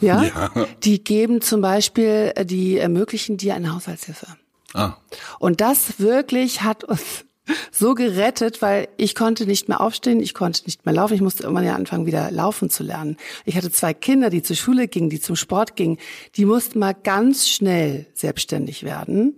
[0.00, 0.50] ja, ja.
[0.82, 4.26] die geben zum Beispiel, äh, die ermöglichen dir eine Haushaltshilfe.
[4.74, 4.94] Ah.
[5.38, 7.24] Und das wirklich hat uns
[7.70, 11.42] so gerettet, weil ich konnte nicht mehr aufstehen, ich konnte nicht mehr laufen, ich musste
[11.44, 13.16] irgendwann ja anfangen, wieder laufen zu lernen.
[13.44, 15.98] Ich hatte zwei Kinder, die zur Schule gingen, die zum Sport gingen,
[16.36, 19.36] die mussten mal ganz schnell selbstständig werden.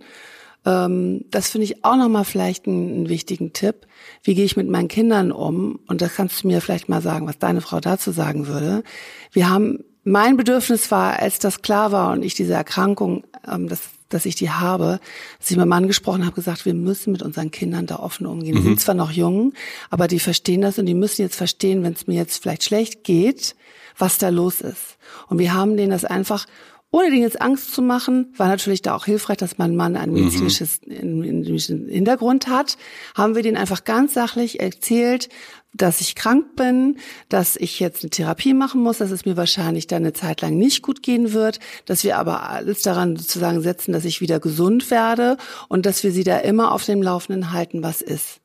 [0.65, 3.87] Ähm, das finde ich auch nochmal vielleicht einen, wichtigen Tipp.
[4.23, 5.79] Wie gehe ich mit meinen Kindern um?
[5.87, 8.83] Und das kannst du mir vielleicht mal sagen, was deine Frau dazu sagen würde.
[9.31, 13.81] Wir haben, mein Bedürfnis war, als das klar war und ich diese Erkrankung, ähm, das
[14.13, 14.99] dass ich die habe,
[15.39, 18.25] dass ich mit meinem Mann gesprochen habe, gesagt, wir müssen mit unseren Kindern da offen
[18.25, 18.55] umgehen.
[18.55, 18.57] Mhm.
[18.57, 19.53] Die sind zwar noch jung,
[19.89, 23.03] aber die verstehen das und die müssen jetzt verstehen, wenn es mir jetzt vielleicht schlecht
[23.03, 23.55] geht,
[23.97, 24.97] was da los ist.
[25.27, 26.45] Und wir haben denen das einfach
[26.93, 30.09] ohne denen jetzt Angst zu machen, war natürlich da auch hilfreich, dass mein Mann ein
[30.09, 30.15] mhm.
[30.15, 31.87] medizinisches mhm.
[31.89, 32.77] Hintergrund hat,
[33.15, 35.27] haben wir denen einfach ganz sachlich erzählt,
[35.73, 36.97] dass ich krank bin,
[37.29, 40.57] dass ich jetzt eine Therapie machen muss, dass es mir wahrscheinlich dann eine Zeit lang
[40.57, 44.91] nicht gut gehen wird, dass wir aber alles daran sozusagen setzen, dass ich wieder gesund
[44.91, 45.37] werde
[45.69, 48.39] und dass wir sie da immer auf dem Laufenden halten, was ist.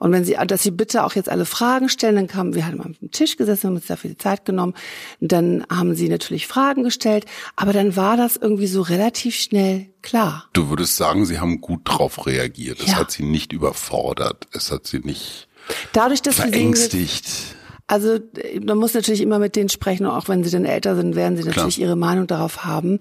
[0.00, 2.80] Und wenn Sie, dass Sie bitte auch jetzt alle Fragen stellen, dann kamen, wir haben
[2.80, 4.72] am Tisch gesessen, haben uns dafür die Zeit genommen.
[5.20, 10.46] Dann haben Sie natürlich Fragen gestellt, aber dann war das irgendwie so relativ schnell klar.
[10.54, 12.80] Du würdest sagen, Sie haben gut drauf reagiert.
[12.80, 12.94] Es ja.
[12.94, 14.48] hat Sie nicht überfordert.
[14.52, 15.49] Es hat Sie nicht
[15.92, 17.26] Dadurch, dass verängstigt.
[17.28, 17.54] Sie
[17.90, 18.20] also
[18.64, 21.42] man muss natürlich immer mit denen sprechen, auch wenn sie dann älter sind, werden sie
[21.42, 21.88] natürlich Klar.
[21.88, 23.00] ihre Meinung darauf haben.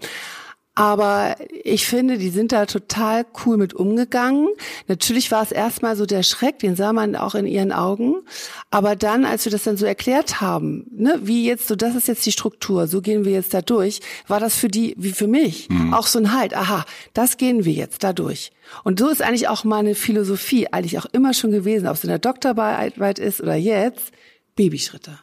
[0.79, 4.47] Aber ich finde, die sind da total cool mit umgegangen.
[4.87, 8.15] Natürlich war es erstmal so der Schreck, den sah man auch in ihren Augen.
[8.71, 12.07] Aber dann, als wir das dann so erklärt haben, ne, wie jetzt so, das ist
[12.07, 15.27] jetzt die Struktur, so gehen wir jetzt da durch, war das für die, wie für
[15.27, 15.93] mich, mhm.
[15.93, 18.53] auch so ein Halt, aha, das gehen wir jetzt da durch.
[18.85, 22.09] Und so ist eigentlich auch meine Philosophie eigentlich auch immer schon gewesen, ob es in
[22.09, 24.13] der Doktorarbeit ist oder jetzt,
[24.55, 25.19] Babyschritte.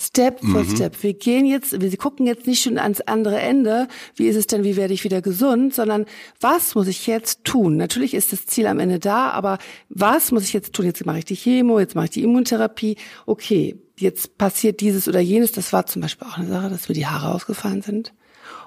[0.00, 0.76] Step for mhm.
[0.76, 1.02] Step.
[1.02, 3.88] Wir gehen jetzt, wir gucken jetzt nicht schon ans andere Ende.
[4.14, 5.74] Wie ist es denn, wie werde ich wieder gesund?
[5.74, 6.06] Sondern
[6.40, 7.76] was muss ich jetzt tun?
[7.76, 9.58] Natürlich ist das Ziel am Ende da, aber
[9.88, 10.86] was muss ich jetzt tun?
[10.86, 12.96] Jetzt mache ich die Chemo, jetzt mache ich die Immuntherapie.
[13.26, 15.50] Okay, jetzt passiert dieses oder jenes.
[15.50, 18.12] Das war zum Beispiel auch eine Sache, dass mir die Haare ausgefallen sind.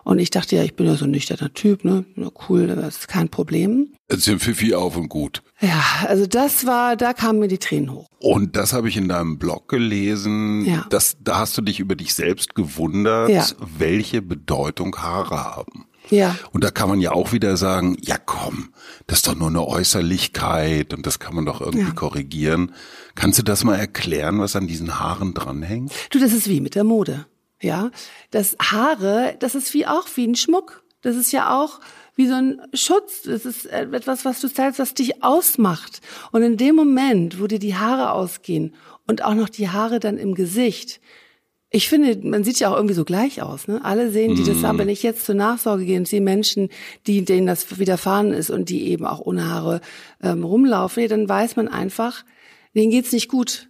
[0.03, 2.05] Und ich dachte, ja, ich bin ja so ein nüchterner Typ, ne?
[2.49, 3.93] Cool, das ist kein Problem.
[4.09, 5.41] Jetzt sind Fifi auf und gut.
[5.59, 8.07] Ja, also das war, da kamen mir die Tränen hoch.
[8.19, 10.65] Und das habe ich in deinem Blog gelesen.
[10.65, 10.85] Ja.
[10.89, 13.45] Das, da hast du dich über dich selbst gewundert, ja.
[13.77, 15.85] welche Bedeutung Haare haben.
[16.09, 16.35] Ja.
[16.51, 18.73] Und da kann man ja auch wieder sagen, ja komm,
[19.07, 21.91] das ist doch nur eine Äußerlichkeit und das kann man doch irgendwie ja.
[21.91, 22.73] korrigieren.
[23.15, 25.93] Kannst du das mal erklären, was an diesen Haaren dranhängt?
[26.09, 27.25] Du, das ist wie mit der Mode.
[27.61, 27.91] Ja,
[28.31, 30.83] das Haare, das ist wie auch wie ein Schmuck.
[31.01, 31.79] Das ist ja auch
[32.15, 33.21] wie so ein Schutz.
[33.23, 36.01] Das ist etwas, was du zeigst, was dich ausmacht.
[36.31, 38.75] Und in dem Moment, wo dir die Haare ausgehen
[39.07, 40.99] und auch noch die Haare dann im Gesicht,
[41.73, 43.67] ich finde, man sieht ja auch irgendwie so gleich aus.
[43.67, 43.79] Ne?
[43.83, 44.77] Alle sehen, die das haben.
[44.77, 46.67] Wenn ich jetzt zur Nachsorge gehe und sehe Menschen,
[47.07, 49.79] die, denen das widerfahren ist und die eben auch ohne Haare
[50.21, 52.25] ähm, rumlaufen, dann weiß man einfach,
[52.75, 53.69] denen geht's nicht gut.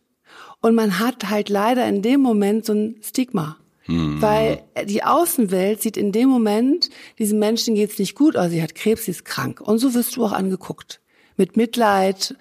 [0.62, 3.58] Und man hat halt leider in dem Moment so ein Stigma.
[3.88, 4.22] Mhm.
[4.22, 6.89] Weil die Außenwelt sieht in dem Moment,
[7.20, 9.62] diesem Menschen geht's nicht gut, also sie hat Krebs, sie ist krank.
[9.62, 11.02] Und so wirst du auch angeguckt.
[11.38, 12.36] Mit Mitleid,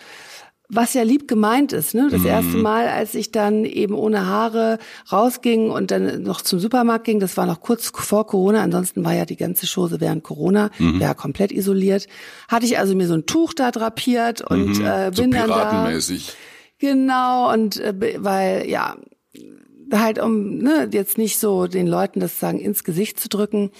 [0.70, 1.94] was ja lieb gemeint ist.
[1.94, 2.08] Ne?
[2.10, 2.26] Das mhm.
[2.26, 4.78] erste Mal, als ich dann eben ohne Haare
[5.10, 9.14] rausging und dann noch zum Supermarkt ging, das war noch kurz vor Corona, ansonsten war
[9.14, 11.00] ja die ganze Chose während Corona, mhm.
[11.00, 12.06] ja komplett isoliert,
[12.48, 14.86] hatte ich also mir so ein Tuch da drapiert und mhm.
[14.86, 15.88] äh, bin so dann da.
[16.78, 18.96] Genau, und äh, weil, ja,
[19.92, 23.70] halt um ne, jetzt nicht so den Leuten das sagen ins Gesicht zu drücken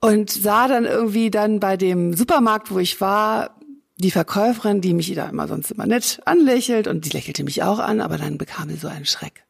[0.00, 3.56] und sah dann irgendwie dann bei dem Supermarkt, wo ich war,
[3.96, 7.78] die Verkäuferin, die mich da immer sonst immer nett anlächelt und die lächelte mich auch
[7.78, 9.44] an, aber dann bekam sie so einen Schreck.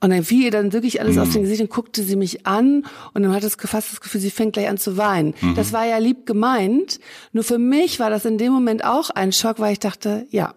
[0.00, 1.22] Und dann fiel ihr dann wirklich alles mhm.
[1.22, 4.20] aus dem Gesicht und guckte sie mich an und dann hat es gefasst das Gefühl,
[4.20, 5.34] sie fängt gleich an zu weinen.
[5.40, 5.54] Mhm.
[5.54, 7.00] Das war ja lieb gemeint,
[7.32, 10.54] nur für mich war das in dem Moment auch ein Schock, weil ich dachte, ja,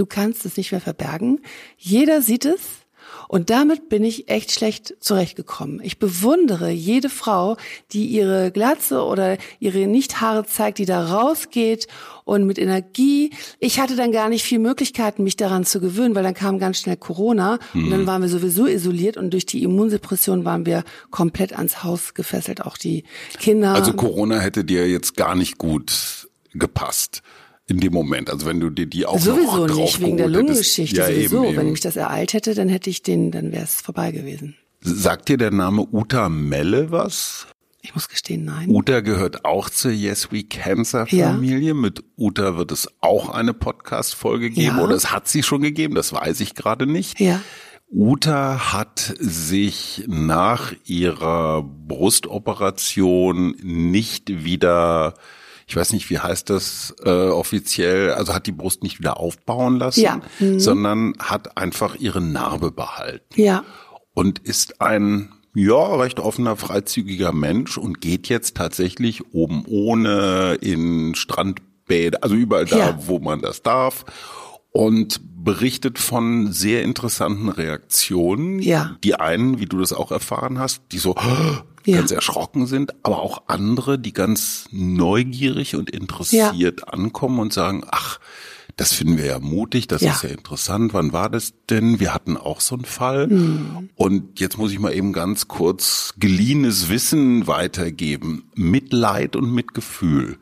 [0.00, 1.40] Du kannst es nicht mehr verbergen.
[1.76, 2.60] Jeder sieht es.
[3.28, 5.80] Und damit bin ich echt schlecht zurechtgekommen.
[5.82, 7.56] Ich bewundere jede Frau,
[7.92, 11.86] die ihre Glatze oder ihre Nichthaare zeigt, die da rausgeht
[12.24, 13.30] und mit Energie.
[13.58, 16.78] Ich hatte dann gar nicht viel Möglichkeiten, mich daran zu gewöhnen, weil dann kam ganz
[16.78, 17.84] schnell Corona mhm.
[17.84, 22.14] und dann waren wir sowieso isoliert und durch die Immunsuppression waren wir komplett ans Haus
[22.14, 23.04] gefesselt, auch die
[23.38, 23.74] Kinder.
[23.74, 27.22] Also Corona hätte dir jetzt gar nicht gut gepasst
[27.70, 28.28] in dem Moment.
[28.28, 31.36] Also wenn du dir die auch sowieso noch nicht wegen der Lungengeschichte ja, sowieso.
[31.38, 31.56] Eben, eben.
[31.56, 34.56] Wenn mich das ereilt hätte, dann hätte ich den, dann wäre es vorbei gewesen.
[34.80, 37.46] Sagt dir der Name Uta Melle was?
[37.82, 38.68] Ich muss gestehen, nein.
[38.68, 41.68] Uta gehört auch zur Yes We Cancer Familie.
[41.68, 41.74] Ja.
[41.74, 44.84] Mit Uta wird es auch eine Podcast-Folge geben ja.
[44.84, 47.20] oder es hat sie schon gegeben, das weiß ich gerade nicht.
[47.20, 47.40] Ja.
[47.90, 55.14] Uta hat sich nach ihrer Brustoperation nicht wieder
[55.70, 59.76] ich weiß nicht, wie heißt das äh, offiziell, also hat die Brust nicht wieder aufbauen
[59.76, 60.20] lassen, ja.
[60.40, 60.58] mhm.
[60.58, 63.40] sondern hat einfach ihre Narbe behalten.
[63.40, 63.62] Ja.
[64.12, 71.14] Und ist ein ja, recht offener, freizügiger Mensch und geht jetzt tatsächlich oben ohne in
[71.14, 72.98] Strandbäder, also überall da, ja.
[73.06, 74.04] wo man das darf
[74.72, 78.60] und berichtet von sehr interessanten Reaktionen.
[78.60, 78.96] Ja.
[79.04, 81.14] Die einen, wie du das auch erfahren hast, die so
[81.84, 81.98] ja.
[81.98, 86.86] ganz erschrocken sind, aber auch andere, die ganz neugierig und interessiert ja.
[86.86, 88.18] ankommen und sagen, ach,
[88.76, 90.12] das finden wir ja mutig, das ja.
[90.12, 90.94] ist ja interessant.
[90.94, 92.00] Wann war das denn?
[92.00, 93.26] Wir hatten auch so einen Fall.
[93.26, 93.90] Mhm.
[93.94, 98.50] Und jetzt muss ich mal eben ganz kurz geliehenes Wissen weitergeben.
[98.54, 100.38] Mitleid und Mitgefühl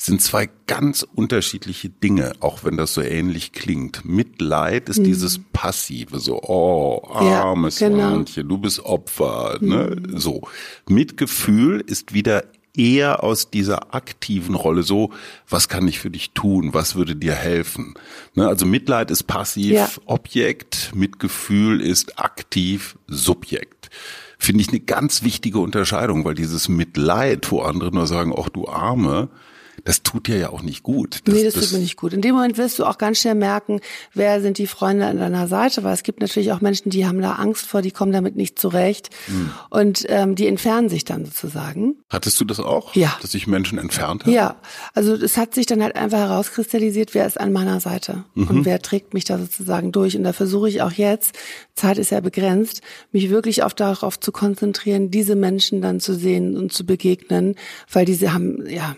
[0.00, 4.04] sind zwei ganz unterschiedliche Dinge, auch wenn das so ähnlich klingt.
[4.04, 5.04] Mitleid ist mhm.
[5.04, 8.10] dieses Passive, so, oh, armes ja, genau.
[8.12, 9.96] Männchen, du bist Opfer, ne?
[9.96, 10.12] mhm.
[10.12, 10.20] ne?
[10.20, 10.42] So.
[10.88, 12.44] Mitgefühl ist wieder
[12.76, 15.10] eher aus dieser aktiven Rolle so,
[15.48, 17.94] was kann ich für dich tun, was würde dir helfen.
[18.34, 18.46] Ne?
[18.46, 19.88] Also Mitleid ist passiv, ja.
[20.06, 23.90] Objekt, Mitgefühl ist aktiv, Subjekt.
[24.38, 28.68] Finde ich eine ganz wichtige Unterscheidung, weil dieses Mitleid, wo andere nur sagen, ach du
[28.68, 29.28] Arme,
[29.88, 31.22] das tut dir ja auch nicht gut.
[31.24, 32.12] Das, nee, das, das tut mir nicht gut.
[32.12, 33.80] In dem Moment wirst du auch ganz schnell merken,
[34.12, 37.22] wer sind die Freunde an deiner Seite, weil es gibt natürlich auch Menschen, die haben
[37.22, 39.50] da Angst vor, die kommen damit nicht zurecht hm.
[39.70, 41.96] und ähm, die entfernen sich dann sozusagen.
[42.10, 42.94] Hattest du das auch?
[42.96, 43.16] Ja.
[43.22, 44.32] Dass sich Menschen entfernt haben?
[44.32, 44.56] Ja,
[44.92, 48.48] also es hat sich dann halt einfach herauskristallisiert, wer ist an meiner Seite mhm.
[48.48, 50.18] und wer trägt mich da sozusagen durch.
[50.18, 51.32] Und da versuche ich auch jetzt,
[51.74, 56.58] Zeit ist ja begrenzt, mich wirklich auch darauf zu konzentrieren, diese Menschen dann zu sehen
[56.58, 57.54] und zu begegnen,
[57.90, 58.94] weil diese haben, ja,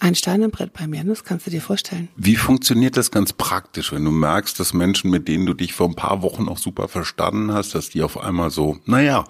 [0.00, 2.08] ein Stein im Brett bei mir, das kannst du dir vorstellen.
[2.16, 5.88] Wie funktioniert das ganz praktisch, wenn du merkst, dass Menschen, mit denen du dich vor
[5.88, 9.24] ein paar Wochen noch super verstanden hast, dass die auf einmal so, naja,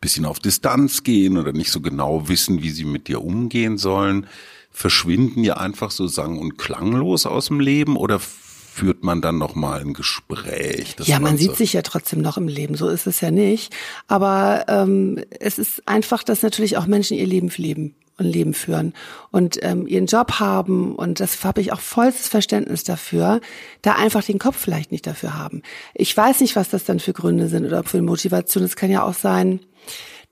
[0.00, 4.26] bisschen auf Distanz gehen oder nicht so genau wissen, wie sie mit dir umgehen sollen?
[4.70, 9.54] Verschwinden die einfach so sang- und klanglos aus dem Leben oder führt man dann noch
[9.54, 10.96] mal ein Gespräch?
[11.04, 13.72] ja, man, man sieht sich ja trotzdem noch im Leben, so ist es ja nicht.
[14.08, 18.94] Aber ähm, es ist einfach, dass natürlich auch Menschen ihr Leben leben und Leben führen
[19.30, 23.40] und ähm, ihren Job haben und das habe ich auch vollstes Verständnis dafür,
[23.82, 25.62] da einfach den Kopf vielleicht nicht dafür haben.
[25.94, 28.62] Ich weiß nicht, was das dann für Gründe sind oder für Motivation.
[28.64, 29.60] Es kann ja auch sein,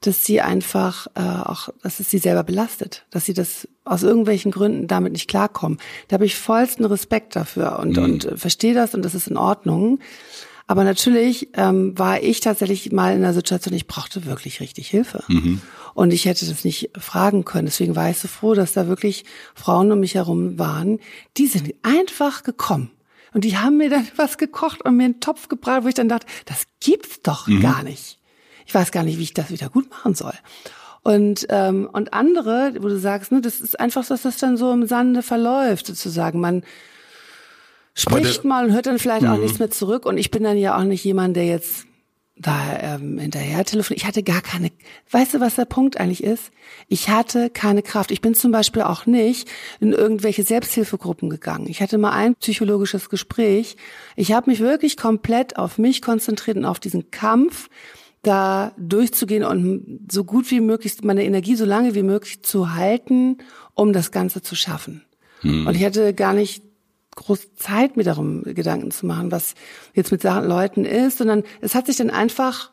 [0.00, 4.50] dass sie einfach äh, auch, dass es sie selber belastet, dass sie das aus irgendwelchen
[4.50, 5.78] Gründen damit nicht klarkommen.
[6.08, 8.04] Da habe ich vollsten Respekt dafür und mhm.
[8.04, 10.00] und verstehe das und das ist in Ordnung.
[10.66, 15.24] Aber natürlich ähm, war ich tatsächlich mal in einer Situation, ich brauchte wirklich richtig Hilfe.
[15.28, 15.60] Mhm.
[15.94, 17.66] Und ich hätte das nicht fragen können.
[17.66, 19.24] Deswegen war ich so froh, dass da wirklich
[19.55, 20.98] Frauen um mich herum waren.
[21.37, 22.90] Die sind einfach gekommen.
[23.35, 26.09] Und die haben mir dann was gekocht und mir einen Topf gebracht, wo ich dann
[26.09, 27.61] dachte, das gibt's doch mhm.
[27.61, 28.18] gar nicht.
[28.66, 30.35] Ich weiß gar nicht, wie ich das wieder gut machen soll.
[31.02, 34.57] Und, ähm, und andere, wo du sagst, ne, das ist einfach so, dass das dann
[34.57, 36.40] so im Sande verläuft, sozusagen.
[36.40, 36.62] Man
[37.94, 39.42] spricht mal und hört dann vielleicht auch mhm.
[39.42, 40.07] nichts mehr zurück.
[40.07, 41.87] Und ich bin dann ja auch nicht jemand, der jetzt
[42.42, 44.02] da ähm, hinterher telefoniert.
[44.02, 44.70] Ich hatte gar keine,
[45.11, 46.50] weißt du, was der Punkt eigentlich ist?
[46.88, 48.11] Ich hatte keine Kraft.
[48.11, 49.48] Ich bin zum Beispiel auch nicht
[49.81, 51.66] in irgendwelche Selbsthilfegruppen gegangen.
[51.68, 53.76] Ich hatte mal ein psychologisches Gespräch.
[54.16, 57.68] Ich habe mich wirklich komplett auf mich konzentriert und auf diesen Kampf,
[58.22, 63.38] da durchzugehen und so gut wie möglich meine Energie so lange wie möglich zu halten,
[63.74, 65.02] um das Ganze zu schaffen.
[65.40, 65.66] Hm.
[65.66, 66.62] Und ich hatte gar nicht
[67.16, 69.55] groß Zeit, mir darum Gedanken zu machen, was
[69.94, 72.72] jetzt mit Leuten ist, sondern es hat sich dann einfach,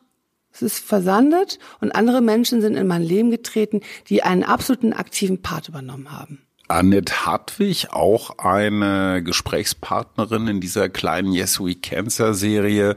[0.52, 5.42] es ist versandet und andere Menschen sind in mein Leben getreten, die einen absoluten aktiven
[5.42, 6.46] Part übernommen haben.
[6.70, 12.96] Annette Hartwig, auch eine Gesprächspartnerin in dieser kleinen Yes We Cancer Serie,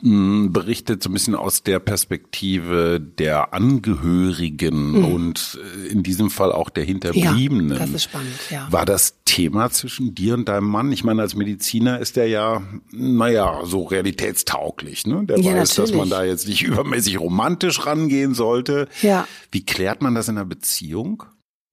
[0.00, 5.04] hm, berichtet so ein bisschen aus der Perspektive der Angehörigen mhm.
[5.04, 7.72] und äh, in diesem Fall auch der Hinterbliebenen.
[7.72, 8.66] Ja, das ist spannend, ja.
[8.70, 10.90] War das Thema zwischen dir und deinem Mann?
[10.90, 15.06] Ich meine, als Mediziner ist der ja, naja, so realitätstauglich.
[15.06, 15.24] Ne?
[15.26, 15.96] Der Ja, weiß, dass natürlich.
[15.96, 18.88] man da jetzt nicht übermäßig romantisch rangehen sollte.
[19.02, 19.28] Ja.
[19.52, 21.24] Wie klärt man das in einer Beziehung?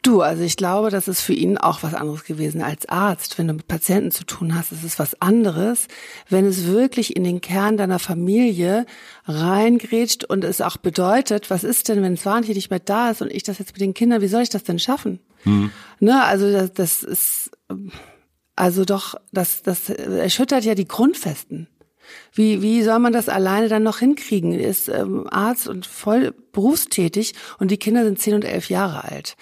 [0.04, 3.38] Du, also ich glaube, das ist für ihn auch was anderes gewesen als Arzt.
[3.38, 5.88] Wenn du mit Patienten zu tun hast, ist es was anderes.
[6.30, 8.86] Wenn es wirklich in den Kern deiner Familie
[9.26, 13.22] reingrätscht und es auch bedeutet, was ist denn, wenn es wahnsinnig nicht mehr da ist
[13.22, 15.20] und ich das jetzt mit den Kindern, wie soll ich das denn schaffen?
[16.00, 17.52] Ne, also das, das ist,
[18.56, 21.68] also doch, das, das erschüttert ja die Grundfesten.
[22.34, 24.54] Wie, wie soll man das alleine dann noch hinkriegen?
[24.54, 29.04] Er ist ähm, Arzt und voll berufstätig und die Kinder sind zehn und elf Jahre
[29.04, 29.36] alt.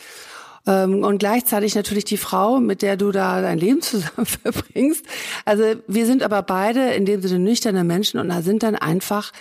[0.67, 5.05] Ähm, und gleichzeitig natürlich die Frau, mit der du da dein Leben zusammen verbringst.
[5.45, 9.31] Also wir sind aber beide in dem Sinne nüchterne Menschen und da sind dann einfach,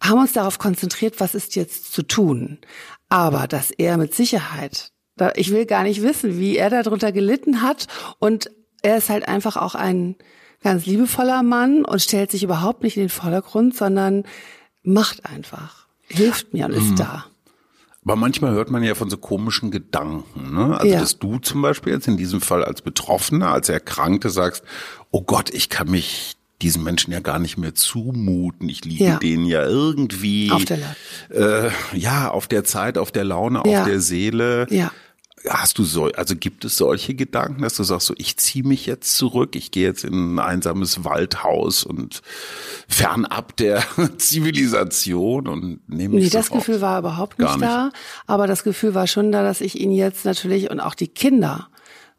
[0.00, 2.58] haben uns darauf konzentriert, was ist jetzt zu tun.
[3.08, 4.92] Aber dass er mit Sicherheit,
[5.34, 7.86] ich will gar nicht wissen, wie er darunter gelitten hat
[8.18, 8.50] und
[8.82, 10.14] er ist halt einfach auch ein
[10.62, 14.24] ganz liebevoller Mann und stellt sich überhaupt nicht in den Vordergrund, sondern
[14.82, 17.26] macht einfach, hilft mir und ist da.
[18.04, 20.54] Aber manchmal hört man ja von so komischen Gedanken.
[20.54, 20.78] Ne?
[20.78, 21.00] Also, Ja.
[21.00, 24.62] dass du zum Beispiel jetzt in diesem Fall als Betroffener, als Erkrankte sagst,
[25.10, 28.68] oh Gott, ich kann mich diesen Menschen ja gar nicht mehr zumuten.
[28.68, 29.18] Ich liege Ja.
[29.18, 30.78] denen ja irgendwie Auf der
[31.30, 33.80] äh, ja auf der Zeit, auf der Laune, Ja.
[33.82, 34.66] auf der Seele.
[34.70, 34.90] Ja.
[35.48, 38.86] Hast du so, also gibt es solche Gedanken, dass du sagst, so ich ziehe mich
[38.86, 42.22] jetzt zurück, ich gehe jetzt in ein einsames Waldhaus und
[42.88, 43.84] fernab der
[44.18, 47.62] Zivilisation und nehme mich Nee, das Gefühl war überhaupt nicht, nicht.
[47.62, 47.90] da.
[48.26, 51.68] Aber das Gefühl war schon da, dass ich ihn jetzt natürlich und auch die Kinder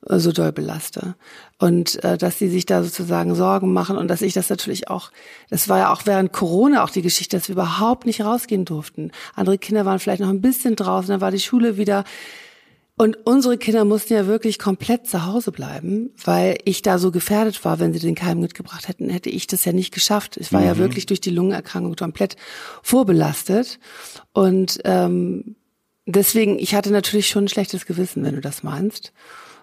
[0.08, 1.15] äh, so doll belaste.
[1.58, 5.12] Und äh, dass sie sich da sozusagen Sorgen machen und dass ich das natürlich auch,
[5.49, 9.12] das war ja auch während Corona auch die Geschichte, dass wir überhaupt nicht rausgehen durften.
[9.36, 12.05] Andere Kinder waren vielleicht noch ein bisschen draußen, dann war die Schule wieder.
[13.01, 17.63] Und unsere Kinder mussten ja wirklich komplett zu Hause bleiben, weil ich da so gefährdet
[17.63, 17.79] war.
[17.79, 20.35] Wenn sie den Keim mitgebracht hätten, hätte ich das ja nicht geschafft.
[20.35, 22.35] Ich war ja wirklich durch die Lungenerkrankung komplett
[22.83, 23.79] vorbelastet.
[24.33, 25.55] Und ähm,
[26.07, 29.13] deswegen, ich hatte natürlich schon ein schlechtes Gewissen, wenn du das meinst.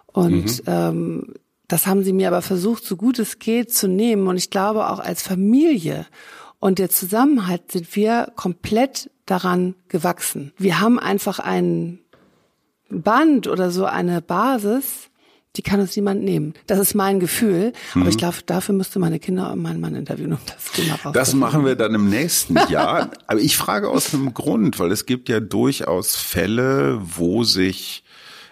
[0.06, 1.34] Und ähm,
[1.68, 4.28] das haben sie mir aber versucht, so gut es geht, zu nehmen.
[4.28, 6.06] Und ich glaube auch als Familie
[6.58, 10.52] und der Zusammenhalt sind wir komplett daran gewachsen.
[10.56, 11.98] Wir haben einfach einen
[12.88, 15.08] Band oder so eine Basis,
[15.56, 16.54] die kann uns niemand nehmen.
[16.66, 17.72] Das ist mein Gefühl.
[17.94, 21.04] Aber ich glaube, dafür müsste meine Kinder und meinen Mann interviewen, um das Thema Das
[21.06, 21.40] rauszufinden.
[21.40, 23.10] machen wir dann im nächsten Jahr.
[23.26, 28.04] Aber ich frage aus einem Grund, weil es gibt ja durchaus Fälle, wo sich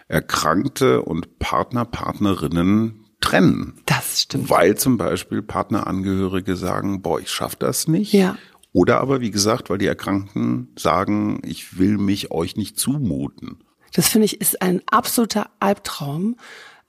[0.09, 3.75] Erkrankte und Partner, Partnerinnen trennen.
[3.87, 4.49] Das stimmt.
[4.51, 8.13] Weil zum Beispiel Partnerangehörige sagen, boah, ich schaff das nicht.
[8.13, 8.37] Ja.
[8.73, 13.59] Oder aber, wie gesagt, weil die Erkrankten sagen, ich will mich euch nicht zumuten.
[13.95, 16.37] Das finde ich ist ein absoluter Albtraum.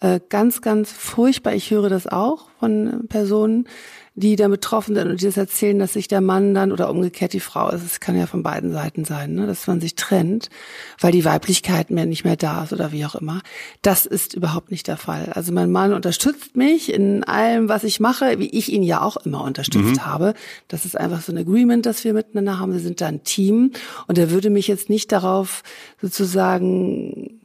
[0.02, 1.54] Äh, ganz, ganz furchtbar.
[1.54, 3.68] Ich höre das auch von Personen,
[4.18, 7.34] die da betroffen sind und die das erzählen, dass sich der Mann dann oder umgekehrt
[7.34, 7.84] die Frau ist.
[7.84, 9.46] Es kann ja von beiden Seiten sein, ne?
[9.46, 10.50] dass man sich trennt,
[11.00, 13.42] weil die Weiblichkeit mehr nicht mehr da ist oder wie auch immer.
[13.82, 15.32] Das ist überhaupt nicht der Fall.
[15.34, 19.18] Also mein Mann unterstützt mich in allem, was ich mache, wie ich ihn ja auch
[19.18, 20.34] immer unterstützt habe.
[20.70, 22.72] Das ist einfach so ein Agreement, das wir miteinander haben.
[22.72, 23.72] Wir sind da ein Team
[24.08, 25.64] und er würde mich jetzt nicht darauf
[26.02, 27.42] sozusagen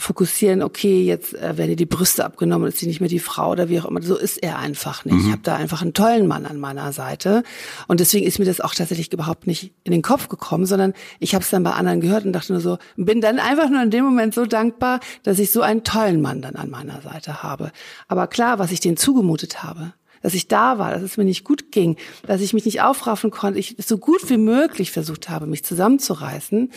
[0.00, 3.50] fokussieren, okay, jetzt äh, werden dir die Brüste abgenommen, ist sie nicht mehr die Frau
[3.50, 4.02] oder wie auch immer.
[4.02, 5.26] So ist er einfach nicht.
[5.26, 7.42] Ich habe da einfach einen tollen Mann an meiner Seite
[7.86, 11.34] und deswegen ist mir das auch tatsächlich überhaupt nicht in den Kopf gekommen, sondern ich
[11.34, 13.90] habe es dann bei anderen gehört und dachte nur so, bin dann einfach nur in
[13.90, 17.70] dem Moment so dankbar, dass ich so einen tollen Mann dann an meiner Seite habe.
[18.08, 21.44] Aber klar, was ich denen zugemutet habe, dass ich da war, dass es mir nicht
[21.44, 25.46] gut ging, dass ich mich nicht aufraffen konnte, ich so gut wie möglich versucht habe,
[25.46, 26.70] mich zusammenzureißen,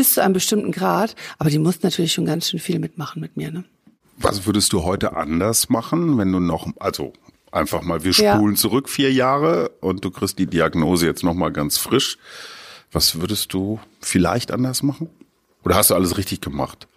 [0.00, 1.14] bis zu einem bestimmten Grad.
[1.38, 3.50] Aber die mussten natürlich schon ganz schön viel mitmachen mit mir.
[3.50, 3.64] Ne?
[4.16, 7.12] Was würdest du heute anders machen, wenn du noch, also
[7.52, 8.34] einfach mal, wir Ja.
[8.36, 12.16] spulen zurück vier Jahre und du kriegst die Diagnose jetzt noch mal ganz frisch.
[12.92, 15.10] Was würdest du vielleicht anders machen?
[15.64, 16.88] Oder hast du alles richtig gemacht?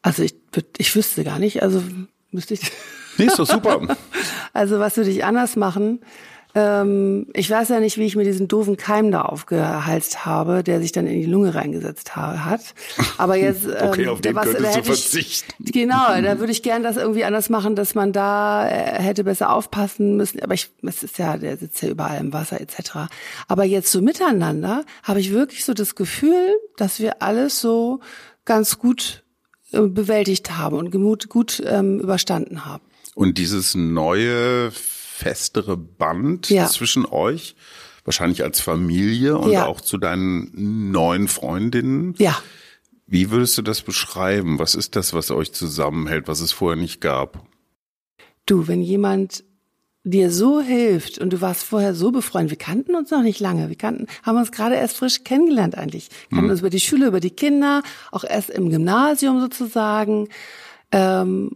[0.00, 0.34] Also ich,
[0.78, 1.82] ich wüsste gar nicht, also
[2.30, 2.62] müsste ich.
[3.18, 3.80] Nee, ist doch super.
[4.54, 6.00] Also was würde ich anders machen?
[6.58, 10.80] Ähm, ich weiß ja nicht, wie ich mir diesen doofen Keim da aufgehalst habe, der
[10.80, 12.62] sich dann in die Lunge reingesetzt ha hat.
[13.18, 15.52] Aber jetzt, Okay, ähm, auf den was- könntest da hätte ich- verzichten.
[15.58, 19.52] Genau, da würde ich gern das irgendwie anders machen, dass man da äh, hätte besser
[19.52, 20.40] aufpassen müssen.
[20.42, 23.10] Aber ich, es ist ja, der sitzt ja überall im Wasser etc.
[23.48, 28.00] Aber jetzt so miteinander habe ich wirklich so das Gefühl, dass wir alles so
[28.46, 29.24] ganz gut
[29.72, 32.82] äh, bewältigt haben und gut, gut ähm, überstanden haben.
[33.14, 34.72] Und dieses neue,
[35.16, 36.66] festere Band Ja.
[36.66, 37.56] zwischen euch,
[38.04, 39.66] wahrscheinlich als Familie und Ja.
[39.66, 42.38] auch zu deinen neuen Freundinnen, Ja,
[43.08, 44.58] Wie würdest du das beschreiben?
[44.58, 47.46] Was ist das, was euch zusammenhält, was es vorher nicht gab?
[48.46, 49.44] Du, wenn jemand
[50.02, 53.68] dir so hilft und du warst vorher so befreundet, wir kannten uns noch nicht lange,
[53.68, 56.50] wir kannten, haben uns gerade erst frisch kennengelernt eigentlich, kannten mhm.
[56.50, 60.28] uns über die Schule, über die Kinder, auch erst im Gymnasium sozusagen.
[60.90, 61.50] Ähm,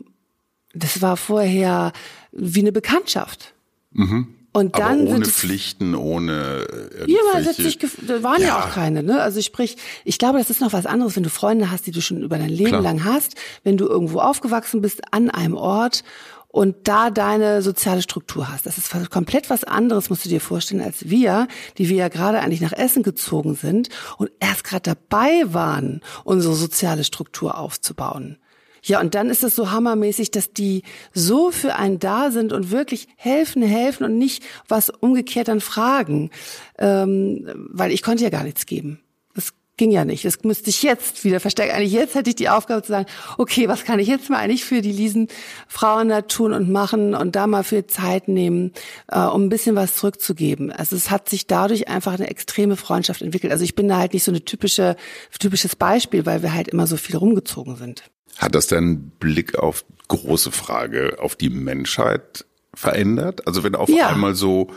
[0.72, 1.92] das war vorher
[2.32, 3.54] wie eine Bekanntschaft.
[3.92, 4.34] Mhm.
[4.52, 6.66] Und dann Aber ohne sind Pflichten, ohne
[7.06, 8.48] ja, man hat sich, da waren ja.
[8.48, 8.60] ja.
[8.60, 9.22] auch keine, ne?
[9.22, 12.02] Also sprich, ich glaube, das ist noch was anderes, wenn du Freunde hast, die du
[12.02, 12.82] schon über dein Leben Klar.
[12.82, 16.02] lang hast, wenn du irgendwo aufgewachsen bist an einem Ort
[16.48, 18.66] und da deine soziale Struktur hast.
[18.66, 21.46] Das ist komplett was anderes, musst du dir vorstellen, als wir,
[21.78, 26.54] die wir ja gerade eigentlich nach Essen gezogen sind und erst gerade dabei waren, unsere
[26.54, 28.36] soziale Struktur aufzubauen.
[28.82, 32.70] Ja, und dann ist es so hammermäßig, dass die so für einen da sind und
[32.70, 36.30] wirklich helfen, helfen und nicht was umgekehrt dann fragen,
[36.78, 39.00] ähm, weil ich konnte ja gar nichts geben.
[39.34, 40.24] Das ging ja nicht.
[40.24, 41.74] Das müsste ich jetzt wieder verstärken.
[41.74, 43.06] Eigentlich jetzt hätte ich die Aufgabe zu sagen,
[43.38, 45.28] okay, was kann ich jetzt mal eigentlich für die Liesen
[45.68, 48.72] Frauen da tun und machen und da mal für Zeit nehmen,
[49.08, 50.70] äh, um ein bisschen was zurückzugeben.
[50.70, 53.52] Also es hat sich dadurch einfach eine extreme Freundschaft entwickelt.
[53.52, 54.96] Also ich bin da halt nicht so eine typische,
[55.38, 58.04] typisches Beispiel, weil wir halt immer so viel rumgezogen sind.
[58.38, 63.46] Hat das deinen Blick auf große Frage, auf die Menschheit verändert?
[63.46, 64.08] Also wenn auf ja.
[64.08, 64.68] einmal so,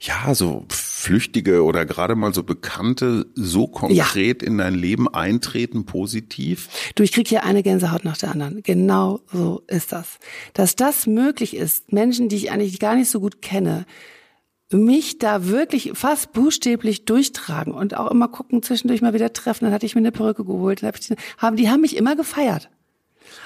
[0.00, 4.48] ja, so Flüchtige oder gerade mal so Bekannte so konkret ja.
[4.48, 6.68] in dein Leben eintreten, positiv?
[6.94, 8.62] Du, ich krieg hier eine Gänsehaut nach der anderen.
[8.62, 10.18] Genau so ist das.
[10.52, 13.86] Dass das möglich ist, Menschen, die ich eigentlich gar nicht so gut kenne,
[14.72, 19.64] mich da wirklich fast buchstäblich durchtragen und auch immer gucken, zwischendurch mal wieder treffen.
[19.64, 20.82] Dann hatte ich mir eine Perücke geholt.
[21.38, 22.68] Haben, die haben mich immer gefeiert.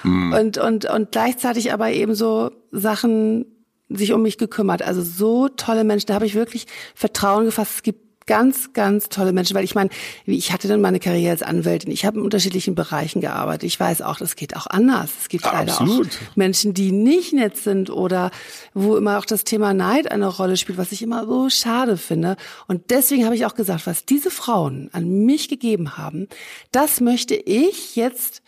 [0.03, 0.33] Mhm.
[0.33, 3.45] Und, und, und gleichzeitig aber eben so Sachen
[3.89, 4.81] sich um mich gekümmert.
[4.81, 7.75] Also so tolle Menschen, da habe ich wirklich Vertrauen gefasst.
[7.75, 9.89] Es gibt ganz, ganz tolle Menschen, weil ich meine,
[10.25, 13.63] ich hatte dann meine Karriere als Anwältin, ich habe in unterschiedlichen Bereichen gearbeitet.
[13.63, 15.09] Ich weiß auch, das geht auch anders.
[15.21, 16.07] Es gibt ja, leider absolut.
[16.07, 18.31] auch Menschen, die nicht nett sind oder
[18.73, 22.37] wo immer auch das Thema Neid eine Rolle spielt, was ich immer so schade finde.
[22.67, 26.27] Und deswegen habe ich auch gesagt, was diese Frauen an mich gegeben haben,
[26.71, 28.41] das möchte ich jetzt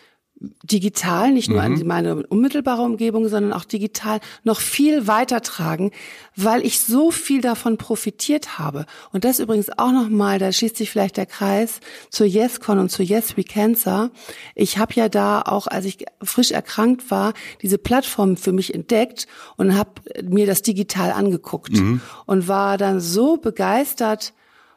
[0.64, 1.76] digital, nicht nur mhm.
[1.76, 5.92] an meine unmittelbare Umgebung, sondern auch digital noch viel weiter tragen,
[6.36, 8.86] weil ich so viel davon profitiert habe.
[9.12, 11.80] Und das übrigens auch nochmal, da schließt sich vielleicht der Kreis
[12.10, 14.12] zur YesCon und zur Yes We Cancer.
[14.56, 19.28] Ich habe ja da auch, als ich frisch erkrankt war, diese Plattform für mich entdeckt
[19.56, 19.92] und habe
[20.24, 22.02] mir das digital angeguckt mhm.
[22.26, 24.34] und war dann so begeistert,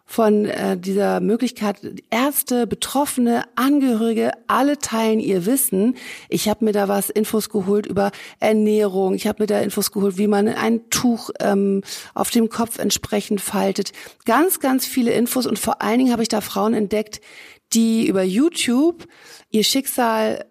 [0.07, 1.81] von äh, dieser Möglichkeit,
[2.11, 5.97] Ärzte, Betroffene, Angehörige, alle teilen ihr Wissen.
[6.29, 9.15] Ich habe mir da was Infos geholt über Ernährung.
[9.15, 11.83] Ich habe mir da Infos geholt, wie man ein Tuch ähm,
[12.15, 13.93] auf dem Kopf entsprechend faltet.
[14.25, 17.21] Ganz, ganz viele Infos und vor allen Dingen habe ich da Frauen entdeckt,
[17.73, 19.09] die über YouTube
[19.51, 20.47] ihr Schicksal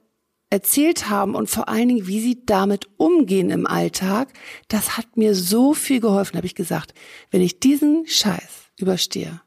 [0.49, 4.33] erzählt haben und vor allen Dingen, wie sie damit umgehen im Alltag,
[4.67, 6.93] das hat mir so viel geholfen, habe ich gesagt.
[7.31, 9.41] Wenn ich diesen Scheiß überstehe,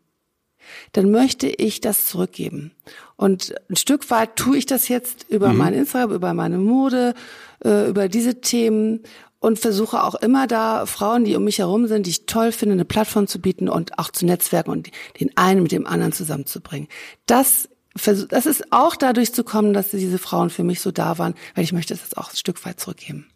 [0.93, 2.72] dann möchte ich das zurückgeben.
[3.16, 5.59] Und ein Stück weit tue ich das jetzt über mhm.
[5.59, 7.14] mein Instagram, über meine Mode,
[7.64, 9.01] äh, über diese Themen
[9.41, 12.74] und versuche auch immer da Frauen, die um mich herum sind, die ich toll finde,
[12.74, 16.89] eine Plattform zu bieten und auch zu netzwerken und den einen mit dem anderen zusammenzubringen.
[17.26, 17.68] Das
[18.07, 21.64] das ist auch dadurch zu kommen, dass diese Frauen für mich so da waren, weil
[21.64, 23.26] ich möchte das auch ein Stück weit zurückgeben.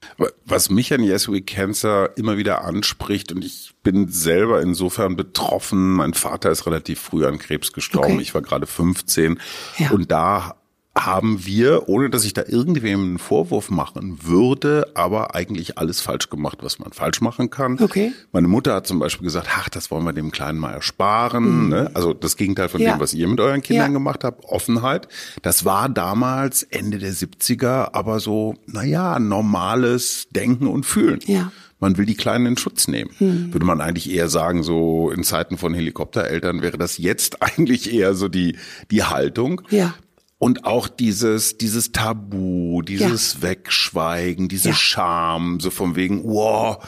[0.45, 5.93] Was mich an Yes We Cancer immer wieder anspricht und ich bin selber insofern betroffen.
[5.93, 8.15] Mein Vater ist relativ früh an Krebs gestorben.
[8.15, 8.23] Okay.
[8.23, 9.41] Ich war gerade 15
[9.79, 9.91] ja.
[9.91, 10.57] und da
[10.95, 16.29] haben wir, ohne dass ich da irgendwem einen Vorwurf machen würde, aber eigentlich alles falsch
[16.29, 17.79] gemacht, was man falsch machen kann.
[17.81, 18.13] Okay.
[18.31, 21.65] Meine Mutter hat zum Beispiel gesagt, ach, das wollen wir dem Kleinen mal ersparen.
[21.65, 21.69] Mhm.
[21.71, 21.91] Ne?
[21.95, 22.93] Also das Gegenteil von ja.
[22.93, 23.93] dem, was ihr mit euren Kindern ja.
[23.95, 25.09] gemacht habt, Offenheit.
[25.41, 31.21] Das war damals Ende der 70er, aber so, naja, normales Denken und Fühlen.
[31.25, 31.53] Ja.
[31.81, 33.11] Man will die Kleinen in Schutz nehmen.
[33.19, 33.53] Mhm.
[33.53, 38.15] Würde man eigentlich eher sagen, so in Zeiten von Helikoptereltern wäre das jetzt eigentlich eher
[38.15, 38.57] so die,
[38.91, 39.63] die Haltung.
[39.71, 39.95] Ja.
[40.43, 43.43] Und auch dieses, dieses Tabu, dieses ja.
[43.43, 44.75] Wegschweigen, diese ja.
[44.75, 46.85] Scham, so von wegen, wow,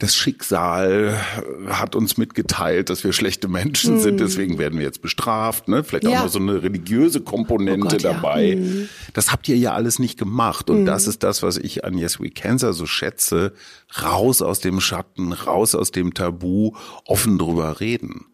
[0.00, 1.16] das Schicksal
[1.68, 4.00] hat uns mitgeteilt, dass wir schlechte Menschen mm.
[4.00, 5.84] sind, deswegen werden wir jetzt bestraft, ne?
[5.84, 6.18] Vielleicht ja.
[6.18, 8.56] auch noch so eine religiöse Komponente oh Gott, dabei.
[8.56, 8.88] Mm.
[9.12, 10.68] Das habt ihr ja alles nicht gemacht.
[10.68, 10.86] Und mm.
[10.86, 13.52] das ist das, was ich an Yes We Cancer so schätze.
[14.02, 16.72] Raus aus dem Schatten, raus aus dem Tabu,
[17.04, 18.24] offen drüber reden.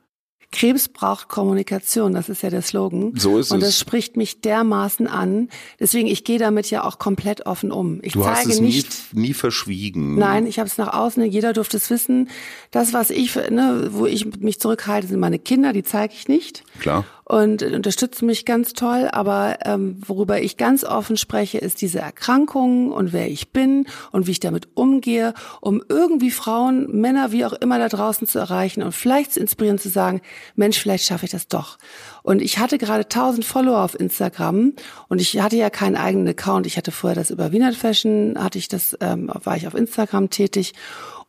[0.53, 3.13] Krebs braucht Kommunikation, das ist ja der Slogan.
[3.17, 3.53] So ist es.
[3.53, 5.49] Und das spricht mich dermaßen an.
[5.81, 7.99] Deswegen, ich gehe damit ja auch komplett offen um.
[8.03, 10.17] Ich du zeige hast es nicht, nie, nie verschwiegen.
[10.17, 12.29] Nein, ich habe es nach außen, jeder durfte es wissen.
[12.71, 16.65] Das, was ich, ne, wo ich mich zurückhalte, sind meine Kinder, die zeige ich nicht.
[16.79, 17.05] Klar.
[17.25, 19.09] Und unterstützen mich ganz toll.
[19.13, 24.27] Aber ähm, worüber ich ganz offen spreche, ist diese Erkrankungen und wer ich bin und
[24.27, 28.83] wie ich damit umgehe, um irgendwie Frauen, Männer, wie auch immer da draußen zu erreichen
[28.83, 30.21] und vielleicht zu inspirieren, zu sagen,
[30.57, 31.79] Mensch, vielleicht schaffe ich das doch.
[32.23, 34.75] Und ich hatte gerade 1000 Follower auf Instagram
[35.09, 36.67] und ich hatte ja keinen eigenen Account.
[36.67, 40.31] Ich hatte vorher das über Wiener Fashion, hatte ich das, ähm, war ich auf Instagram
[40.31, 40.73] tätig.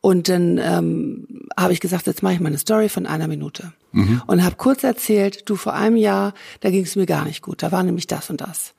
[0.00, 3.72] Und dann ähm, habe ich gesagt, jetzt mache ich mal eine Story von einer Minute.
[3.94, 4.22] Mhm.
[4.26, 7.62] Und habe kurz erzählt, du vor einem Jahr, da ging es mir gar nicht gut.
[7.62, 8.74] Da war nämlich das und das.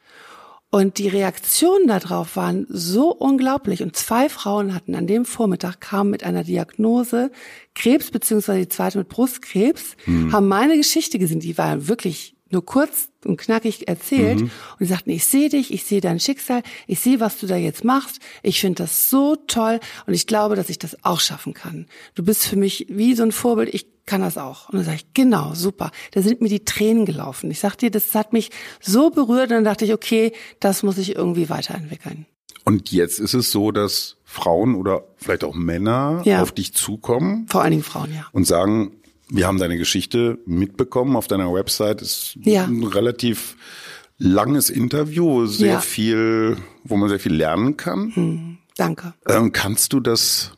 [0.69, 3.81] Und die Reaktionen darauf waren so unglaublich.
[3.81, 7.31] Und zwei Frauen hatten an dem Vormittag, kamen mit einer Diagnose
[7.75, 10.33] Krebs, beziehungsweise die zweite mit Brustkrebs, mhm.
[10.33, 11.39] haben meine Geschichte gesehen.
[11.39, 14.41] Die war wirklich nur kurz und knackig erzählt.
[14.41, 14.43] Mhm.
[14.43, 17.55] Und die sagten, ich sehe dich, ich sehe dein Schicksal, ich sehe, was du da
[17.55, 18.19] jetzt machst.
[18.43, 21.87] Ich finde das so toll und ich glaube, dass ich das auch schaffen kann.
[22.15, 24.69] Du bist für mich wie so ein Vorbild, ich kann das auch.
[24.69, 25.91] Und dann sage ich, genau, super.
[26.11, 27.49] Da sind mir die Tränen gelaufen.
[27.51, 30.97] Ich sag dir, das hat mich so berührt und dann dachte ich, okay, das muss
[30.97, 32.25] ich irgendwie weiterentwickeln.
[32.63, 36.41] Und jetzt ist es so, dass Frauen oder vielleicht auch Männer ja.
[36.41, 37.45] auf dich zukommen.
[37.47, 38.25] Vor allen Dingen Frauen, ja.
[38.31, 38.97] Und sagen,
[39.29, 41.15] wir haben deine Geschichte mitbekommen.
[41.15, 42.65] Auf deiner Website ist ja.
[42.65, 43.55] ein relativ
[44.17, 45.79] langes Interview, sehr ja.
[45.79, 48.15] viel, wo man sehr viel lernen kann.
[48.15, 49.13] Hm, danke.
[49.27, 50.51] Ähm, kannst du das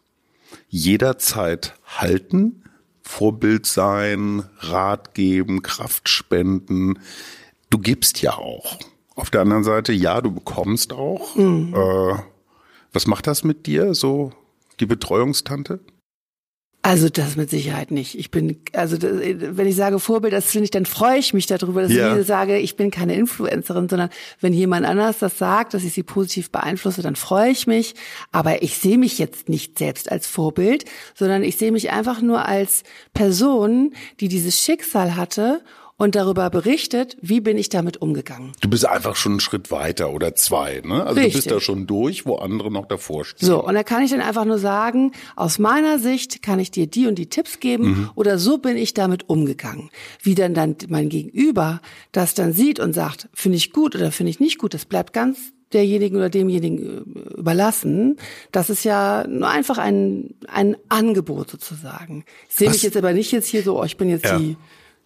[0.69, 2.63] jederzeit halten?
[3.07, 6.99] Vorbild sein, Rat geben, Kraft spenden.
[7.69, 8.77] Du gibst ja auch.
[9.15, 11.35] Auf der anderen Seite, ja, du bekommst auch.
[11.35, 11.73] Mhm.
[11.73, 12.19] Äh,
[12.93, 14.31] was macht das mit dir, so
[14.79, 15.79] die Betreuungstante?
[16.87, 18.17] Also das mit Sicherheit nicht.
[18.17, 21.45] Ich bin, also das, wenn ich sage Vorbild, das finde ich, dann freue ich mich
[21.45, 22.17] darüber, dass ja.
[22.17, 24.09] ich sage, ich bin keine Influencerin, sondern
[24.39, 27.93] wenn jemand anders das sagt, dass ich sie positiv beeinflusse, dann freue ich mich.
[28.31, 32.45] Aber ich sehe mich jetzt nicht selbst als Vorbild, sondern ich sehe mich einfach nur
[32.45, 32.83] als
[33.13, 35.59] Person, die dieses Schicksal hatte
[35.97, 38.53] und darüber berichtet, wie bin ich damit umgegangen.
[38.61, 41.03] Du bist einfach schon einen Schritt weiter oder zwei, ne?
[41.03, 41.33] Also Richtig.
[41.33, 43.45] du bist da schon durch, wo andere noch davor stehen.
[43.45, 46.87] So, und da kann ich dann einfach nur sagen, aus meiner Sicht kann ich dir
[46.87, 48.09] die und die Tipps geben mhm.
[48.13, 49.89] oder so bin ich damit umgegangen.
[50.21, 51.81] Wie dann dann mein Gegenüber
[52.11, 55.13] das dann sieht und sagt, finde ich gut oder finde ich nicht gut, das bleibt
[55.13, 58.17] ganz derjenigen oder demjenigen äh, überlassen.
[58.51, 62.23] Das ist ja nur einfach ein, ein Angebot sozusagen.
[62.49, 64.37] Ich sehe mich jetzt aber nicht jetzt hier so, oh, ich bin jetzt ja.
[64.37, 64.55] die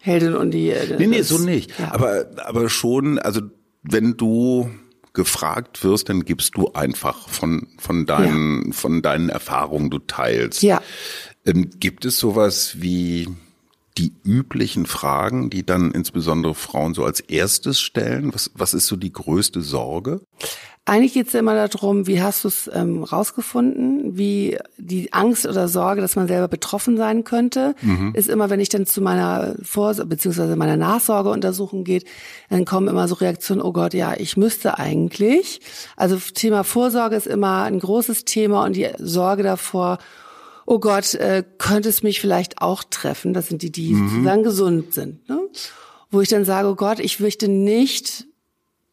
[0.02, 0.70] Heldin und die.
[0.70, 1.78] Äh, nee, nee, so nicht.
[1.78, 1.92] Ja.
[1.92, 3.40] Aber, aber schon, also
[3.82, 4.68] wenn du
[5.12, 8.72] gefragt wirst, dann gibst du einfach von, von deinen, ja.
[8.72, 10.62] von deinen Erfahrungen, du teilst.
[10.62, 10.82] Ja.
[11.46, 13.28] Ähm, gibt es sowas wie
[13.96, 18.34] die üblichen Fragen, die dann insbesondere Frauen so als erstes stellen?
[18.34, 20.22] Was, was ist so die größte Sorge?
[20.84, 25.46] Eigentlich geht es ja immer darum, wie hast du es ähm, rausgefunden, wie die Angst
[25.46, 28.12] oder Sorge, dass man selber betroffen sein könnte, mhm.
[28.16, 30.56] ist immer, wenn ich dann zu meiner Vor- bzw.
[30.56, 32.04] meiner Nachsorgeuntersuchung geht,
[32.50, 35.60] dann kommen immer so Reaktionen, oh Gott, ja, ich müsste eigentlich.
[35.96, 39.98] Also Thema Vorsorge ist immer ein großes Thema und die Sorge davor,
[40.66, 43.34] oh Gott, äh, könnte es mich vielleicht auch treffen.
[43.34, 44.24] Das sind die, die mhm.
[44.24, 45.28] dann gesund sind.
[45.28, 45.38] Ne?
[46.10, 48.26] Wo ich dann sage, oh Gott, ich möchte nicht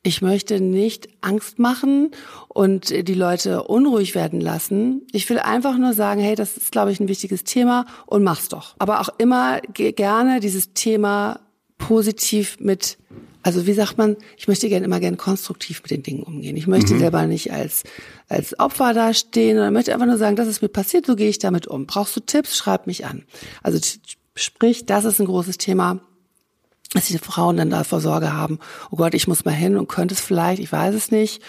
[0.09, 2.09] ich möchte nicht Angst machen
[2.47, 5.03] und die Leute unruhig werden lassen.
[5.11, 8.49] Ich will einfach nur sagen, hey, das ist, glaube ich, ein wichtiges Thema und mach's
[8.49, 8.75] doch.
[8.79, 11.41] Aber auch immer gerne dieses Thema
[11.77, 12.97] positiv mit,
[13.43, 16.57] also wie sagt man, ich möchte gerne immer gerne konstruktiv mit den Dingen umgehen.
[16.57, 16.99] Ich möchte mhm.
[16.99, 17.83] selber nicht als,
[18.29, 21.37] als Opfer dastehen, sondern möchte einfach nur sagen, das ist mir passiert, so gehe ich
[21.37, 21.85] damit um.
[21.85, 23.25] Brauchst du Tipps, schreib mich an.
[23.61, 23.77] Also
[24.33, 26.01] sprich, das ist ein großes Thema
[26.93, 28.59] dass diese Frauen dann davor Sorge haben,
[28.89, 31.41] oh Gott, ich muss mal hin und könnte es vielleicht, ich weiß es nicht.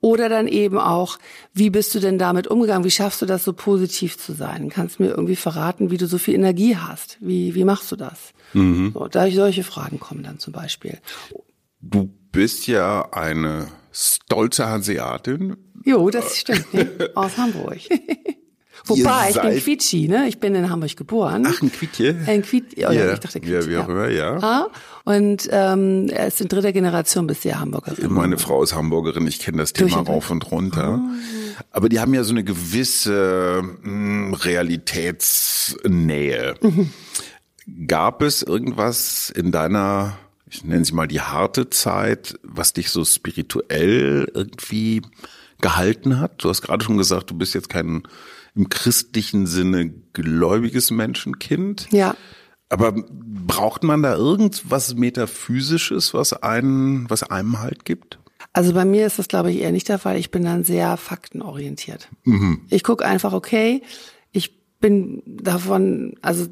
[0.00, 1.18] Oder dann eben auch,
[1.54, 2.84] wie bist du denn damit umgegangen?
[2.84, 4.68] Wie schaffst du das, so positiv zu sein?
[4.68, 7.18] Kannst du mir irgendwie verraten, wie du so viel Energie hast?
[7.20, 8.32] Wie, wie machst du das?
[8.52, 8.90] Mhm.
[8.92, 10.98] So, da solche Fragen kommen dann zum Beispiel.
[11.80, 15.56] Du bist ja eine stolze Hanseatin.
[15.84, 16.66] Jo, das stimmt.
[17.14, 17.78] aus Hamburg.
[18.86, 20.26] Wobei, ich bin Quietschi, ne?
[20.28, 21.46] Ich bin in Hamburg geboren.
[21.46, 22.16] Ach, ein Quietje?
[22.26, 23.60] Ein Quietje, oh, ja, ich dachte Quietje.
[23.60, 24.38] Ja, wie auch immer, ja.
[24.38, 24.68] ja.
[25.04, 28.12] Und ähm, er ist in dritter Generation bisher Hamburgerin.
[28.12, 31.00] Meine Frau ist Hamburgerin, ich kenne das Thema rauf und runter.
[31.00, 31.08] Oh.
[31.70, 36.54] Aber die haben ja so eine gewisse mh, hm, Realitätsnähe.
[36.60, 36.90] Mhm.
[37.86, 43.04] Gab es irgendwas in deiner, ich nenne sie mal die harte Zeit, was dich so
[43.04, 45.02] spirituell irgendwie
[45.60, 46.42] gehalten hat?
[46.42, 48.02] Du hast gerade schon gesagt, du bist jetzt kein
[48.54, 51.88] im christlichen Sinne gläubiges Menschenkind.
[51.90, 52.16] Ja.
[52.68, 58.18] Aber braucht man da irgendwas Metaphysisches, was einen, was einem halt gibt?
[58.52, 60.16] Also bei mir ist das, glaube ich, eher nicht der Fall.
[60.16, 62.08] Ich bin dann sehr faktenorientiert.
[62.24, 62.62] Mhm.
[62.70, 63.82] Ich gucke einfach, okay,
[64.30, 66.46] ich bin davon, also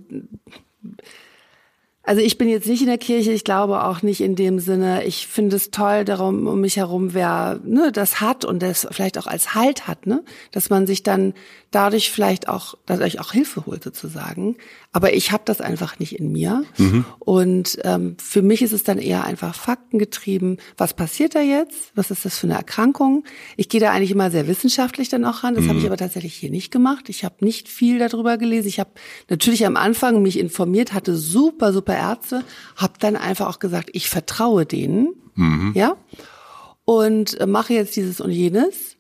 [2.03, 5.05] Also ich bin jetzt nicht in der Kirche, ich glaube auch nicht in dem Sinne.
[5.05, 9.19] Ich finde es toll, darum um mich herum, wer ne, das hat und das vielleicht
[9.19, 11.35] auch als Halt hat, ne, dass man sich dann
[11.71, 14.57] dadurch vielleicht auch dadurch auch Hilfe holt sozusagen.
[14.93, 16.65] Aber ich habe das einfach nicht in mir.
[16.77, 17.05] Mhm.
[17.21, 20.59] Und ähm, für mich ist es dann eher einfach faktengetrieben.
[20.77, 21.93] Was passiert da jetzt?
[21.95, 23.25] Was ist das für eine Erkrankung?
[23.57, 25.55] Ich gehe da eigentlich immer sehr wissenschaftlich dann auch ran.
[25.55, 25.69] Das mhm.
[25.69, 27.09] habe ich aber tatsächlich hier nicht gemacht.
[27.09, 28.67] Ich habe nicht viel darüber gelesen.
[28.67, 28.91] Ich habe
[29.29, 34.11] natürlich am Anfang mich informiert, hatte super, super Ärzte, habe dann einfach auch gesagt, ich
[34.11, 35.71] vertraue denen, mhm.
[35.75, 35.97] ja,
[36.85, 38.97] und äh, mache jetzt dieses und jenes.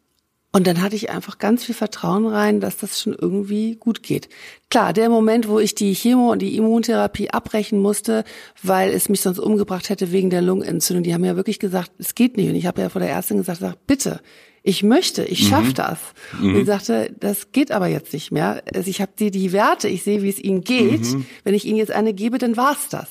[0.52, 4.28] Und dann hatte ich einfach ganz viel Vertrauen rein, dass das schon irgendwie gut geht.
[4.68, 8.24] Klar, der Moment, wo ich die Chemo und die Immuntherapie abbrechen musste,
[8.60, 12.16] weil es mich sonst umgebracht hätte wegen der Lungenentzündung, die haben ja wirklich gesagt, es
[12.16, 12.48] geht nicht.
[12.48, 14.20] Und ich habe ja vor der Ärztin gesagt, sag, bitte,
[14.62, 15.74] ich möchte, ich schaff mhm.
[15.74, 15.98] das.
[16.40, 16.48] Mhm.
[16.48, 18.62] Und sie sagte, das geht aber jetzt nicht mehr.
[18.74, 21.02] Also ich habe dir die Werte, ich sehe, wie es ihnen geht.
[21.02, 21.26] Mhm.
[21.44, 23.08] Wenn ich ihnen jetzt eine gebe, dann war's das.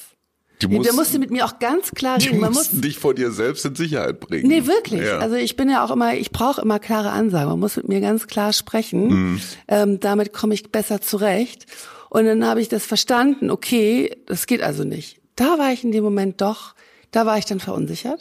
[0.61, 2.39] Die mussten, der musste mit mir auch ganz klar reden.
[2.39, 4.47] Man muss dich vor dir selbst in Sicherheit bringen.
[4.47, 5.01] Nee, wirklich.
[5.01, 5.19] Ja.
[5.19, 7.49] Also ich bin ja auch immer, ich brauche immer klare Ansagen.
[7.49, 9.07] Man muss mit mir ganz klar sprechen.
[9.07, 9.41] Mhm.
[9.69, 11.65] Ähm, damit komme ich besser zurecht.
[12.09, 13.49] Und dann habe ich das verstanden.
[13.49, 15.21] Okay, das geht also nicht.
[15.35, 16.75] Da war ich in dem Moment doch,
[17.11, 18.19] da war ich dann verunsichert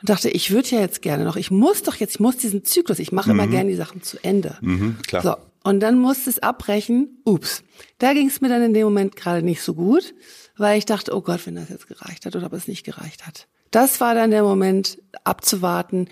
[0.00, 2.64] und dachte, ich würde ja jetzt gerne noch, ich muss doch jetzt, ich muss diesen
[2.64, 3.40] Zyklus, ich mache mhm.
[3.40, 4.58] immer gerne die Sachen zu Ende.
[4.60, 5.22] Mhm, klar.
[5.22, 5.36] So,
[5.70, 7.22] und dann musste es abbrechen.
[7.24, 7.62] Ups.
[7.98, 10.12] Da ging es mir dann in dem Moment gerade nicht so gut
[10.56, 13.26] weil ich dachte, oh Gott, wenn das jetzt gereicht hat oder ob es nicht gereicht
[13.26, 13.48] hat.
[13.70, 16.08] Das war dann der Moment, abzuwarten.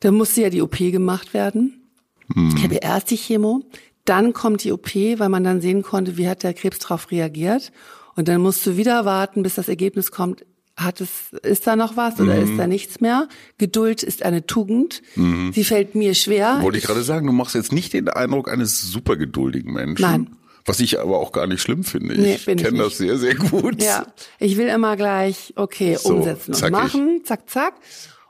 [0.00, 1.88] Da musste ja die OP gemacht werden.
[2.34, 2.54] Mhm.
[2.56, 3.62] Ich habe erst die Chemo,
[4.04, 7.72] dann kommt die OP, weil man dann sehen konnte, wie hat der Krebs darauf reagiert.
[8.14, 10.44] Und dann musst du wieder warten, bis das Ergebnis kommt.
[10.76, 12.50] Hat es, ist da noch was oder mhm.
[12.50, 13.28] ist da nichts mehr?
[13.58, 15.02] Geduld ist eine Tugend.
[15.16, 15.52] Mhm.
[15.52, 16.62] Sie fällt mir schwer.
[16.62, 20.02] Wollte ich gerade sagen, du machst jetzt nicht den Eindruck eines supergeduldigen Menschen.
[20.02, 20.36] Nein.
[20.64, 22.20] Was ich aber auch gar nicht schlimm finde.
[22.20, 23.82] Nee, ich kenne das sehr, sehr gut.
[23.82, 24.06] Ja,
[24.38, 27.74] ich will immer gleich, okay, so, umsetzen und machen, zack, zack.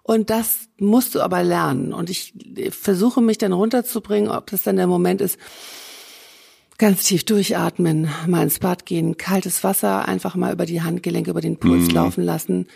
[0.03, 1.93] Und das musst du aber lernen.
[1.93, 2.33] Und ich
[2.71, 5.39] versuche mich dann runterzubringen, ob das dann der Moment ist,
[6.79, 11.41] ganz tief durchatmen, mal ins Bad gehen, kaltes Wasser einfach mal über die Handgelenke, über
[11.41, 11.95] den Puls mhm.
[11.95, 12.67] laufen lassen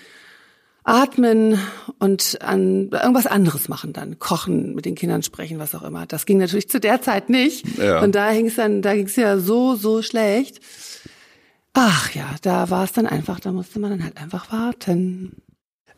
[0.87, 1.59] atmen
[1.99, 6.07] und an irgendwas anderes machen dann, kochen, mit den Kindern sprechen, was auch immer.
[6.07, 7.67] Das ging natürlich zu der Zeit nicht.
[7.77, 8.01] Ja.
[8.01, 10.61] Und da ging es dann, da ging es ja so, so schlecht.
[11.75, 15.43] Ach ja, da war es dann einfach, da musste man dann halt einfach warten.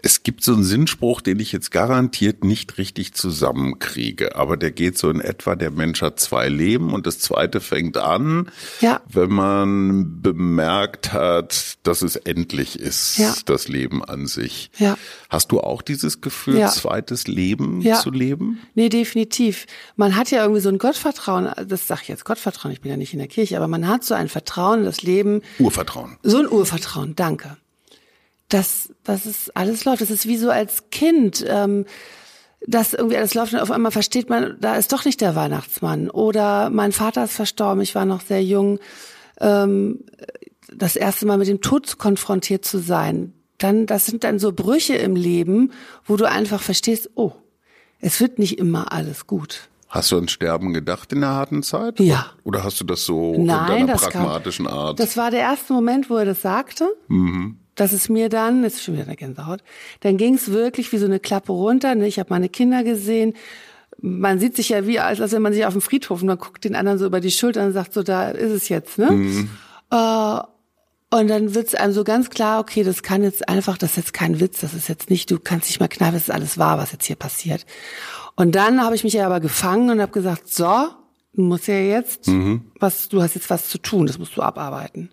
[0.00, 4.96] Es gibt so einen Sinnspruch, den ich jetzt garantiert nicht richtig zusammenkriege, aber der geht
[4.96, 9.00] so in etwa, der Mensch hat zwei Leben und das zweite fängt an, ja.
[9.08, 13.34] wenn man bemerkt hat, dass es endlich ist, ja.
[13.46, 14.70] das Leben an sich.
[14.78, 14.96] Ja.
[15.28, 16.68] Hast du auch dieses Gefühl, ja.
[16.68, 18.60] zweites Leben zu leben?
[18.74, 19.66] Nee, definitiv.
[19.96, 22.96] Man hat ja irgendwie so ein Gottvertrauen, das sag ich jetzt Gottvertrauen, ich bin ja
[22.96, 25.42] nicht in der Kirche, aber man hat so ein Vertrauen in das Leben.
[25.58, 26.18] Urvertrauen.
[26.22, 27.56] So ein Urvertrauen, danke
[28.48, 30.00] dass, dass es alles läuft.
[30.00, 31.84] Das ist wie so als Kind, ähm,
[32.66, 36.10] dass irgendwie alles läuft und auf einmal versteht man, da ist doch nicht der Weihnachtsmann.
[36.10, 38.78] Oder mein Vater ist verstorben, ich war noch sehr jung.
[39.40, 40.04] Ähm,
[40.72, 43.32] das erste Mal mit dem Tod konfrontiert zu sein.
[43.58, 45.72] Dann, das sind dann so Brüche im Leben,
[46.04, 47.32] wo du einfach verstehst, oh,
[48.00, 49.68] es wird nicht immer alles gut.
[49.88, 51.98] Hast du an Sterben gedacht in der harten Zeit?
[51.98, 52.26] Ja.
[52.44, 55.00] Oder hast du das so Nein, in deiner pragmatischen kam, Art?
[55.00, 56.88] Das war der erste Moment, wo er das sagte.
[57.08, 59.62] Mhm dass es mir dann, jetzt ist schon wieder eine Gänsehaut,
[60.00, 61.94] dann ging es wirklich wie so eine Klappe runter.
[61.94, 62.06] Ne?
[62.06, 63.34] Ich habe meine Kinder gesehen.
[64.00, 66.38] Man sieht sich ja wie, als, als wenn man sich auf dem Friedhof und man
[66.38, 68.98] guckt den anderen so über die Schulter und sagt so, da ist es jetzt.
[68.98, 69.10] Ne?
[69.12, 69.50] Mhm.
[69.90, 70.40] Äh,
[71.10, 73.96] und dann wird es einem so ganz klar, okay, das kann jetzt einfach, das ist
[73.96, 76.58] jetzt kein Witz, das ist jetzt nicht, du kannst nicht mal kneifen, das ist alles
[76.58, 77.64] wahr, was jetzt hier passiert.
[78.36, 80.88] Und dann habe ich mich ja aber gefangen und habe gesagt, so,
[81.32, 82.70] du musst ja jetzt, mhm.
[82.78, 85.10] was, du hast jetzt was zu tun, das musst du abarbeiten.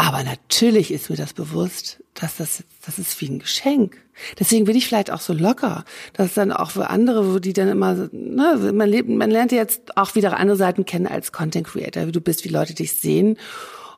[0.00, 3.96] Aber natürlich ist mir das bewusst, dass das, das ist wie ein Geschenk.
[4.38, 7.66] Deswegen bin ich vielleicht auch so locker, dass dann auch für andere, wo die dann
[7.66, 12.06] immer, ne, man lebt, man lernt jetzt auch wieder andere Seiten kennen als Content Creator,
[12.06, 13.38] wie du bist, wie Leute dich sehen.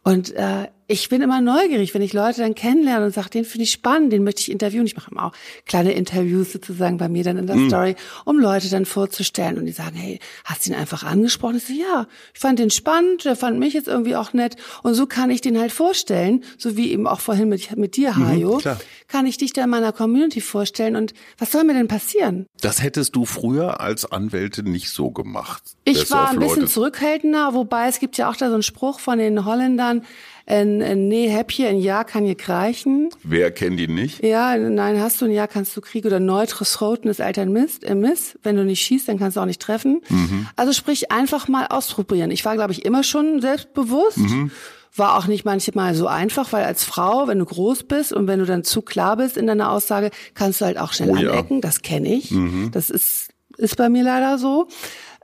[0.03, 3.63] Und äh, ich bin immer neugierig, wenn ich Leute dann kennenlerne und sage, den finde
[3.63, 4.87] ich spannend, den möchte ich interviewen.
[4.87, 5.33] Ich mache immer auch
[5.65, 7.69] kleine Interviews sozusagen bei mir dann in der mm.
[7.69, 11.59] Story, um Leute dann vorzustellen und die sagen, hey, hast du ihn einfach angesprochen?
[11.59, 14.95] Ich so, ja, ich fand den spannend, der fand mich jetzt irgendwie auch nett und
[14.95, 18.27] so kann ich den halt vorstellen, so wie eben auch vorhin mit, mit dir, mhm,
[18.27, 18.77] Hajo, mhm,
[19.07, 22.47] kann ich dich da in meiner Community vorstellen und was soll mir denn passieren?
[22.61, 25.63] Das hättest du früher als Anwältin nicht so gemacht.
[25.85, 29.19] Ich war ein bisschen zurückhaltender, wobei es gibt ja auch da so einen Spruch von
[29.19, 30.03] den Holländern,
[30.51, 33.09] ein, ein Nee, Häppchen, ein Ja kann je reichen.
[33.23, 34.23] Wer kennt ihn nicht?
[34.25, 36.07] Ja, nein, hast du ein Ja, kannst du kriegen.
[36.09, 38.39] Oder neutres Roten ist alter Mist, äh Miss.
[38.43, 40.01] Wenn du nicht schießt, dann kannst du auch nicht treffen.
[40.09, 40.47] Mhm.
[40.57, 42.31] Also sprich, einfach mal ausprobieren.
[42.31, 44.19] Ich war, glaube ich, immer schon selbstbewusst.
[44.19, 44.51] Mhm
[44.97, 48.41] War auch nicht manchmal so einfach, weil als Frau, wenn du groß bist und wenn
[48.41, 51.31] du dann zu klar bist in deiner Aussage, kannst du halt auch schnell Oh ja.
[51.31, 51.61] anecken.
[51.61, 52.35] Das kenne ich.
[52.73, 54.67] Das ist, ist bei mir leider so.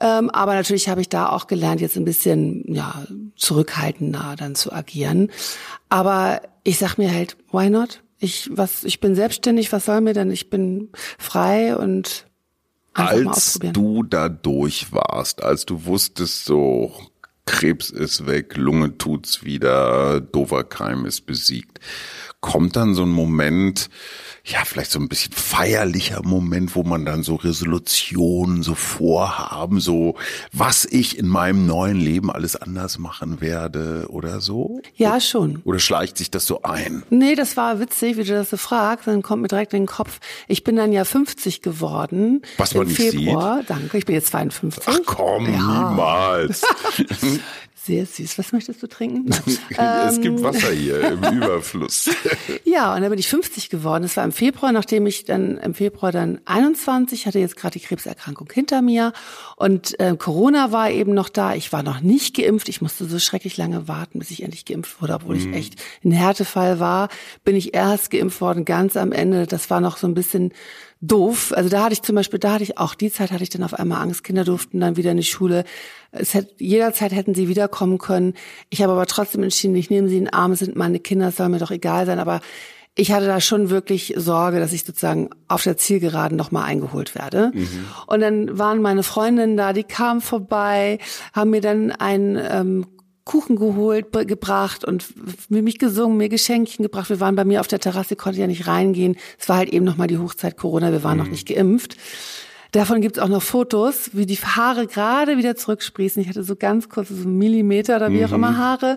[0.00, 4.72] Ähm, aber natürlich habe ich da auch gelernt, jetzt ein bisschen ja, zurückhaltender dann zu
[4.72, 5.30] agieren.
[5.88, 8.02] Aber ich sag mir halt, why not?
[8.18, 10.30] Ich, was, ich bin selbstständig, was soll mir denn?
[10.30, 12.26] Ich bin frei und
[12.94, 16.92] einfach mal als du da durch warst, als du wusstest, so
[17.46, 21.78] Krebs ist weg, Lunge tut's wieder, Doverkeim ist besiegt,
[22.46, 23.90] kommt dann so ein Moment,
[24.44, 30.14] ja, vielleicht so ein bisschen feierlicher Moment, wo man dann so Resolutionen, so Vorhaben, so
[30.52, 34.80] was ich in meinem neuen Leben alles anders machen werde oder so?
[34.94, 35.60] ja, schon.
[35.64, 37.02] Oder schleicht sich das so ein?
[37.10, 39.08] Nee, das war witzig, wie du das so fragst.
[39.08, 40.20] Dann kommt mir direkt in den Kopf.
[40.46, 42.42] Ich bin dann ja 50 geworden.
[42.56, 43.62] Was man im nicht Februar.
[43.66, 44.84] Danke, ich bin jetzt 52.
[44.86, 45.90] Ach komm, Ja.
[45.90, 46.62] niemals.
[47.86, 48.36] Sehr süß.
[48.38, 49.30] Was möchtest du trinken?
[49.70, 50.22] Es Ähm.
[50.22, 52.10] gibt Wasser hier im Überfluss.
[52.64, 54.02] Ja, und dann bin ich 50 geworden.
[54.02, 57.84] Das war im Februar, nachdem ich dann im Februar dann 21 hatte jetzt gerade die
[57.84, 59.12] Krebserkrankung hinter mir
[59.56, 61.54] und äh, Corona war eben noch da.
[61.54, 62.68] Ich war noch nicht geimpft.
[62.68, 66.10] Ich musste so schrecklich lange warten, bis ich endlich geimpft wurde, obwohl ich echt ein
[66.12, 67.08] Härtefall war.
[67.44, 69.46] Bin ich erst geimpft worden, ganz am Ende.
[69.46, 70.52] Das war noch so ein bisschen
[71.00, 71.52] doof.
[71.54, 73.62] Also da hatte ich zum Beispiel, da hatte ich auch die Zeit hatte ich dann
[73.62, 74.24] auf einmal Angst.
[74.24, 75.64] Kinder durften dann wieder in die Schule.
[76.10, 78.34] Es hätte, jederzeit hätten sie wiederkommen können.
[78.70, 81.28] Ich habe aber trotzdem entschieden, ich nehme sie in den Arm, es sind meine Kinder,
[81.28, 82.18] es soll mir doch egal sein.
[82.18, 82.40] Aber
[82.94, 87.14] ich hatte da schon wirklich Sorge, dass ich sozusagen auf der Zielgeraden noch mal eingeholt
[87.14, 87.52] werde.
[88.06, 90.98] Und dann waren meine Freundinnen da, die kamen vorbei,
[91.34, 92.86] haben mir dann ein ähm,
[93.26, 97.10] Kuchen geholt, gebracht und für mich gesungen, mir Geschenkchen gebracht.
[97.10, 99.16] Wir waren bei mir auf der Terrasse, konnte ja nicht reingehen.
[99.36, 101.96] Es war halt eben noch mal die Hochzeit Corona, wir waren noch nicht geimpft.
[102.70, 106.22] Davon gibt's auch noch Fotos, wie die Haare gerade wieder zurücksprießen.
[106.22, 108.96] Ich hatte so ganz kurze, so Millimeter oder wie auch immer Haare.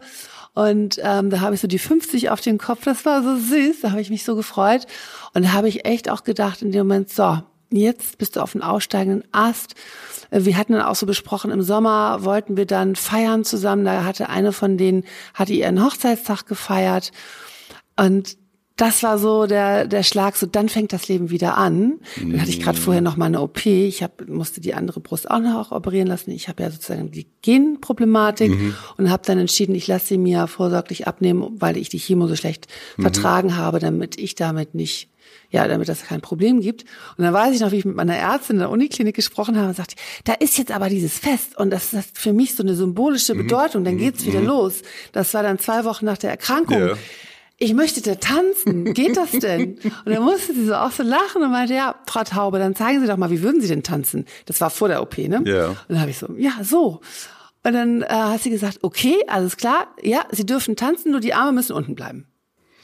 [0.53, 2.83] Und ähm, da habe ich so die 50 auf den Kopf.
[2.83, 3.81] Das war so süß.
[3.81, 4.85] Da habe ich mich so gefreut.
[5.33, 8.53] Und da habe ich echt auch gedacht in dem Moment, so, jetzt bist du auf
[8.53, 9.75] dem aussteigenden Ast.
[10.31, 13.85] Äh, Wir hatten dann auch so besprochen, im Sommer wollten wir dann feiern zusammen.
[13.85, 15.03] Da hatte eine von denen,
[15.33, 17.11] hatte ihren Hochzeitstag gefeiert.
[17.97, 18.37] Und
[18.79, 21.99] das war so der, der Schlag, so dann fängt das Leben wieder an.
[22.15, 23.65] Dann hatte ich gerade vorher noch mal eine OP.
[23.65, 26.31] Ich hab, musste die andere Brust auch noch operieren lassen.
[26.31, 28.53] Ich habe ja sozusagen die Genproblematik
[28.95, 32.37] und habe dann entschieden, ich lasse sie mir vorsorglich abnehmen, weil ich die Chemo so
[32.37, 32.67] schlecht
[32.97, 35.09] vertragen habe, damit ich damit nicht
[35.49, 36.83] ja, damit das kein Problem gibt.
[37.17, 39.69] Und dann weiß ich noch, wie ich mit meiner Ärztin in der Uniklinik gesprochen habe
[39.69, 39.95] und sagte,
[40.25, 43.83] da ist jetzt aber dieses Fest und das ist für mich so eine symbolische Bedeutung,
[43.83, 44.81] dann geht's wieder los.
[45.11, 46.79] Das war dann zwei Wochen nach der Erkrankung.
[46.79, 46.93] Ja.
[47.61, 48.93] Ich möchte da tanzen.
[48.93, 49.79] Geht das denn?
[50.05, 53.01] Und dann musste sie so auch so lachen und meinte, ja, Frau Taube, dann zeigen
[53.01, 54.25] Sie doch mal, wie würden Sie denn tanzen?
[54.45, 55.41] Das war vor der OP, ne?
[55.45, 55.67] Ja.
[55.67, 57.01] Und dann habe ich so, ja, so.
[57.63, 61.33] Und dann äh, hat sie gesagt, okay, alles klar, ja, Sie dürfen tanzen, nur die
[61.33, 62.28] Arme müssen unten bleiben.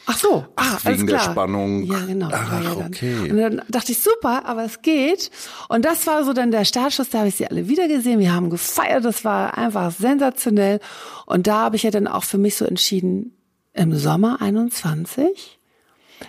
[0.08, 1.20] Ach so, ah, Ach, wegen der.
[1.20, 1.84] Spannung.
[1.84, 2.30] Ja, genau.
[2.32, 3.32] Ach, ja okay.
[3.32, 5.32] Und dann dachte ich, super, aber es geht.
[5.68, 8.20] Und das war so dann der Startschuss, da habe ich sie alle wieder gesehen.
[8.20, 10.80] Wir haben gefeiert, das war einfach sensationell.
[11.26, 13.32] Und da habe ich ja dann auch für mich so entschieden,
[13.74, 15.60] im Sommer 21,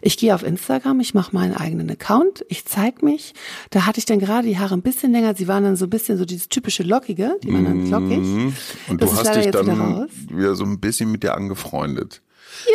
[0.01, 3.35] ich gehe auf Instagram, ich mache meinen eigenen Account, ich zeig mich.
[3.70, 5.91] Da hatte ich dann gerade die Haare ein bisschen länger, sie waren dann so ein
[5.91, 8.18] bisschen so dieses typische Lockige, die waren dann lockig.
[8.18, 8.55] Mhm.
[8.89, 12.22] Und Das du hast dich dann wieder so ein bisschen mit dir angefreundet.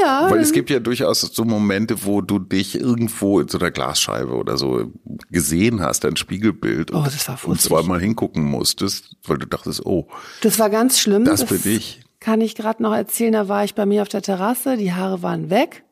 [0.02, 3.72] Ja, Weil es gibt ja durchaus so Momente, wo du dich irgendwo in so einer
[3.72, 4.92] Glasscheibe oder so
[5.30, 6.94] gesehen hast, ein Spiegelbild.
[6.94, 10.08] Oh, und, das war und zweimal hingucken musstest, weil du dachtest, oh,
[10.42, 11.26] Das war ganz schlimm.
[11.26, 12.02] Das bin ich.
[12.20, 13.34] Kann ich gerade noch erzählen.
[13.34, 15.84] Da war ich bei mir auf der Terrasse, die Haare waren weg.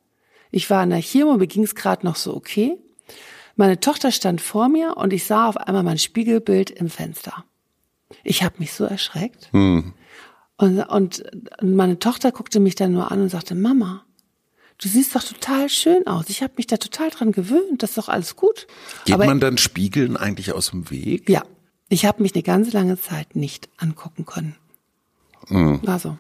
[0.52, 2.78] Ich war in der Chemo, mir ging's gerade noch so okay.
[3.56, 7.44] Meine Tochter stand vor mir und ich sah auf einmal mein Spiegelbild im Fenster.
[8.24, 9.50] Ich habe mich so erschreckt.
[9.52, 9.94] Hm.
[10.60, 11.24] Und, und
[11.62, 14.04] meine Tochter guckte mich dann nur an und sagte, Mama,
[14.78, 16.26] du siehst doch total schön aus.
[16.28, 17.82] Ich habe mich da total dran gewöhnt.
[17.82, 18.68] Das ist doch alles gut.
[19.06, 21.30] geht Aber man dann Spiegeln eigentlich aus dem Weg?
[21.30, 21.44] ja,
[21.88, 24.58] ich habe mich eine ganz lange Zeit nicht angucken können.
[25.48, 26.18] War so.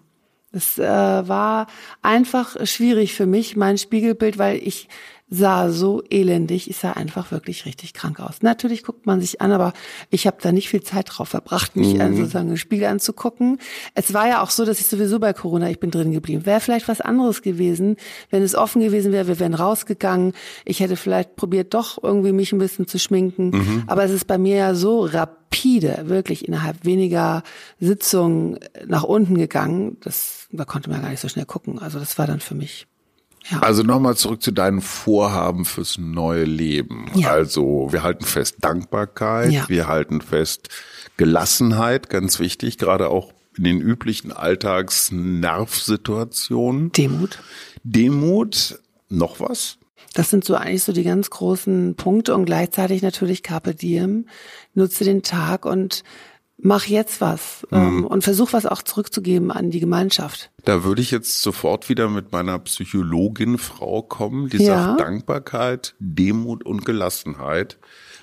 [0.51, 1.67] Es äh, war
[2.01, 4.87] einfach schwierig für mich, mein Spiegelbild, weil ich
[5.29, 8.41] sah so elendig, ich sah einfach wirklich richtig krank aus.
[8.41, 9.73] Natürlich guckt man sich an, aber
[10.09, 13.59] ich habe da nicht viel Zeit drauf verbracht, mich an sozusagen im Spiegel anzugucken.
[13.93, 16.45] Es war ja auch so, dass ich sowieso bei Corona, ich bin drin geblieben.
[16.45, 17.97] Wäre vielleicht was anderes gewesen,
[18.31, 20.33] wenn es offen gewesen wäre, wir wären rausgegangen.
[20.65, 23.83] Ich hätte vielleicht probiert, doch irgendwie mich ein bisschen zu schminken.
[23.87, 27.43] Aber es ist bei mir ja so rapide, wirklich innerhalb weniger
[27.79, 29.97] Sitzungen nach unten gegangen.
[30.01, 31.79] Das, da konnte man gar nicht so schnell gucken.
[31.79, 32.87] Also das war dann für mich.
[33.49, 33.59] Ja.
[33.59, 37.09] Also nochmal zurück zu deinen Vorhaben fürs neue Leben.
[37.15, 37.31] Ja.
[37.31, 39.67] Also wir halten fest Dankbarkeit, Ja.
[39.69, 40.69] wir halten fest
[41.17, 46.91] Gelassenheit, ganz wichtig, gerade auch in den üblichen Alltagsnervsituationen.
[46.91, 47.39] Demut.
[47.83, 48.79] Demut,
[49.09, 49.77] noch was?
[50.13, 54.27] Das sind so eigentlich so die ganz großen Punkte und gleichzeitig natürlich Carpe Diem.
[54.73, 56.03] Nutze den Tag und
[56.61, 60.51] mach jetzt was ähm, und versuch was auch zurückzugeben an die Gemeinschaft.
[60.65, 64.87] Da würde ich jetzt sofort wieder mit meiner Psychologin Frau kommen, die Ja.
[64.87, 67.77] sagt Dankbarkeit, Demut und Gelassenheit.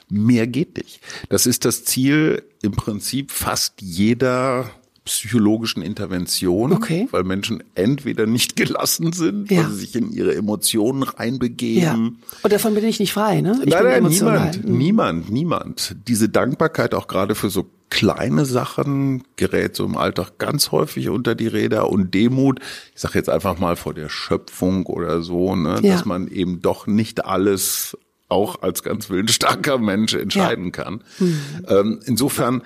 [0.08, 1.00] Mehr geht nicht.
[1.30, 4.70] Das ist das Ziel im Prinzip fast jeder
[5.04, 7.06] psychologischen Intervention, Okay.
[7.12, 9.58] weil Menschen entweder nicht gelassen sind, Ja.
[9.62, 11.10] weil sie sich in ihre Emotionen Ja.
[11.10, 12.18] reinbegeben.
[12.42, 13.60] Und davon bin ich nicht frei, ne?
[13.64, 15.96] Ich nein, niemand, niemand, niemand.
[16.08, 21.34] Diese Dankbarkeit auch gerade für so kleine Sachen gerät so im Alltag ganz häufig unter
[21.34, 22.60] die Räder und Demut,
[22.94, 25.92] ich sage jetzt einfach mal vor der Schöpfung oder so, ne, Ja.
[25.94, 27.96] dass man eben doch nicht alles
[28.28, 31.04] auch als ganz willensstarker Mensch entscheiden kann.
[31.18, 31.40] Mhm.
[31.68, 32.62] Ähm, insofern,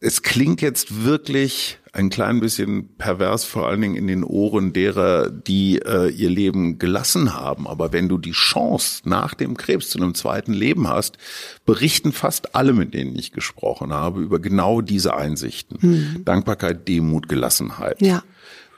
[0.00, 5.28] es klingt jetzt wirklich ein klein bisschen pervers, vor allen Dingen in den Ohren derer,
[5.28, 7.66] die äh, ihr Leben gelassen haben.
[7.66, 11.18] Aber wenn du die Chance nach dem Krebs zu einem zweiten Leben hast,
[11.66, 16.22] berichten fast alle, mit denen ich gesprochen habe, über genau diese Einsichten.
[16.24, 18.00] Dankbarkeit, Demut, Gelassenheit.
[18.00, 18.22] Ja.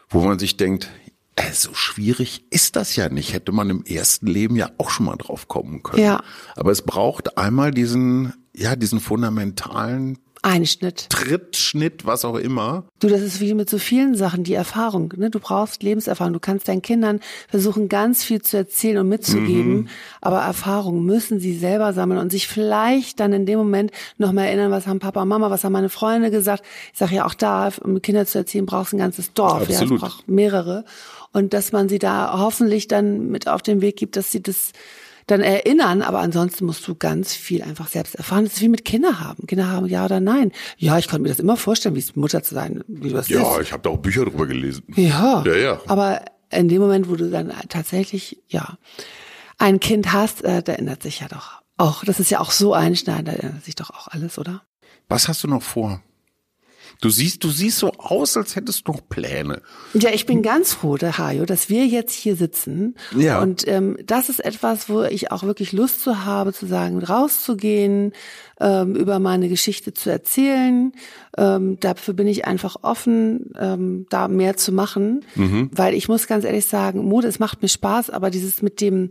[0.08, 0.88] Wo man sich denkt,
[1.36, 3.32] äh, so schwierig ist das ja nicht.
[3.32, 6.02] Hätte man im ersten Leben ja auch schon mal drauf kommen können.
[6.02, 6.24] Ja.
[6.56, 11.08] Aber es braucht einmal diesen, ja, diesen fundamentalen Einschnitt.
[11.08, 12.84] Trittschnitt, was auch immer.
[12.98, 15.14] Du, das ist wie mit so vielen Sachen, die Erfahrung.
[15.16, 15.30] Ne?
[15.30, 16.32] Du brauchst Lebenserfahrung.
[16.32, 19.88] Du kannst deinen Kindern versuchen, ganz viel zu erzählen und mitzugeben.
[20.20, 24.44] Aber Erfahrungen müssen sie selber sammeln und sich vielleicht dann in dem Moment noch mal
[24.44, 26.64] erinnern, was haben Papa und Mama, was haben meine Freunde gesagt.
[26.92, 29.68] Ich sage ja auch da, um Kinder zu erziehen, brauchst du ein ganzes Dorf.
[29.68, 29.94] Ja, Absolut.
[29.94, 30.84] es braucht mehrere.
[31.32, 34.72] Und dass man sie da hoffentlich dann mit auf den Weg gibt, dass sie das
[35.32, 38.44] dann erinnern, aber ansonsten musst du ganz viel einfach selbst erfahren.
[38.44, 39.46] Das ist wie mit Kinder haben.
[39.46, 40.52] Kinder haben ja oder nein.
[40.76, 43.28] Ja, ich konnte mir das immer vorstellen, wie es Mutter zu sein, wie du das
[43.30, 43.40] ist.
[43.62, 44.84] ich habe da auch Bücher drüber gelesen.
[44.94, 45.42] Ja.
[45.44, 45.80] Ja, ja.
[45.86, 48.76] Aber in dem Moment, wo du dann tatsächlich, ja,
[49.58, 52.74] ein Kind hast, äh, da ändert sich ja doch auch, das ist ja auch so
[52.74, 54.62] einschneidend, da ändert sich doch auch alles, oder?
[55.08, 56.00] Was hast du noch vor?
[57.02, 59.60] Du siehst, du siehst so aus, als hättest du noch Pläne.
[59.92, 62.94] Ja, ich bin ganz froh, der Hajo, dass wir jetzt hier sitzen.
[63.16, 63.42] Ja.
[63.42, 68.12] Und ähm, das ist etwas, wo ich auch wirklich Lust zu habe, zu sagen, rauszugehen,
[68.60, 70.92] ähm, über meine Geschichte zu erzählen.
[71.36, 75.24] Ähm, dafür bin ich einfach offen, ähm, da mehr zu machen.
[75.72, 79.10] Weil ich muss ganz ehrlich sagen, Mode, es macht mir Spaß, aber dieses mit dem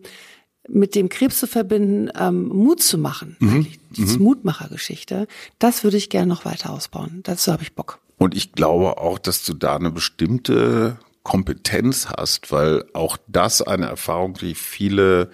[0.70, 5.28] mit dem Krebs zu verbinden, ähm, Mut zu machen, eigentlich, diese Mutmachergeschichte,
[5.60, 7.22] das würde ich gerne noch weiter ausbauen.
[7.24, 8.00] Dazu habe ich Bock.
[8.18, 13.86] Und ich glaube auch, dass du da eine bestimmte Kompetenz hast, weil auch das eine
[13.88, 15.30] Erfahrung, die viele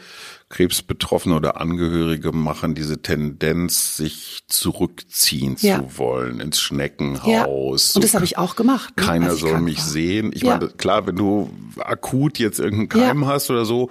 [0.50, 5.80] Krebsbetroffene oder Angehörige machen, diese Tendenz, sich zurückziehen Ja.
[5.80, 7.94] zu wollen ins Schneckenhaus.
[7.94, 7.96] Ja.
[7.98, 8.94] Und das habe ich auch gemacht.
[8.98, 9.86] ne, Keiner soll mich war.
[9.86, 10.32] sehen.
[10.34, 10.58] Ich Ja.
[10.58, 11.50] meine, klar, wenn du
[11.80, 13.90] akut jetzt irgendeinen Keim hast oder so,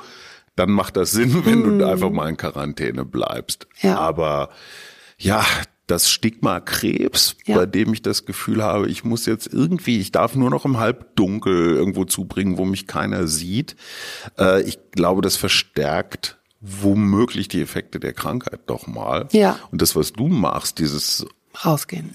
[0.57, 3.67] dann macht das Sinn, wenn du einfach mal in Quarantäne bleibst.
[3.81, 3.99] Ja.
[3.99, 4.51] Aber
[5.19, 5.45] ja,
[5.87, 7.57] das Stigma Krebs, Ja.
[7.59, 10.79] bei dem ich das Gefühl habe, ich muss jetzt irgendwie, ich darf nur noch im
[10.79, 13.77] Halbdunkel irgendwo zubringen, wo mich keiner sieht.
[14.39, 19.29] Äh, ich glaube, das verstärkt womöglich die Effekte der Krankheit doch mal.
[19.31, 19.59] Ja.
[19.71, 21.25] Und das, was du machst, dieses
[21.65, 22.11] Rausgehen.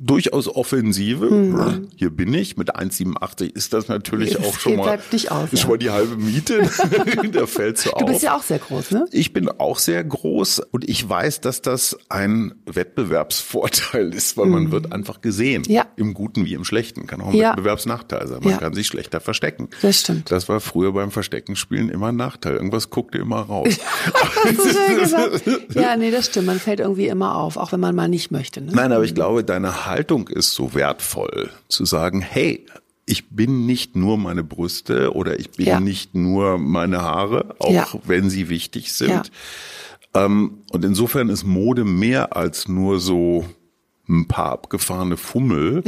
[0.00, 1.26] durchaus offensive.
[1.30, 1.88] Mhm.
[1.96, 2.56] Hier bin ich.
[2.56, 5.66] Mit 1,87 ist das natürlich Es auch schon mal, bleibt nicht aus, schon ja.
[5.68, 6.68] mal die halbe Miete.
[7.32, 8.06] da fällt so Du auf.
[8.10, 9.06] bist ja auch sehr groß, ne?
[9.10, 14.70] ich bin auch sehr groß und ich weiß, dass das ein Wettbewerbsvorteil ist, weil man
[14.72, 15.62] wird einfach gesehen.
[15.66, 15.72] Mhm.
[15.72, 15.86] Ja.
[15.96, 17.06] Im Guten wie im Schlechten.
[17.06, 17.50] Kann auch ein Ja.
[17.50, 18.40] Wettbewerbsnachteil sein.
[18.42, 18.58] Man Ja.
[18.58, 19.68] kann sich schlechter verstecken.
[19.82, 20.30] Das stimmt.
[20.30, 22.54] Das war früher beim Versteckenspielen immer ein Nachteil.
[22.54, 23.78] Irgendwas guckte immer raus.
[24.44, 25.42] Hast du schön gesagt.
[25.74, 26.46] Ja, nee, das stimmt.
[26.46, 28.60] Man fällt irgendwie immer auf, auch wenn man mal nicht möchte.
[28.60, 28.72] Ne?
[28.84, 32.66] Nein, aber ich glaube, deine Haltung ist so wertvoll, zu sagen, hey,
[33.06, 35.80] ich bin nicht nur meine Brüste oder ich bin Ja.
[35.80, 37.86] nicht nur meine Haare, auch Ja.
[38.04, 39.30] wenn sie wichtig sind.
[40.14, 40.24] Ja.
[40.26, 43.46] Ähm, und insofern ist Mode mehr als nur so
[44.06, 45.82] ein paar abgefahrene Fummel,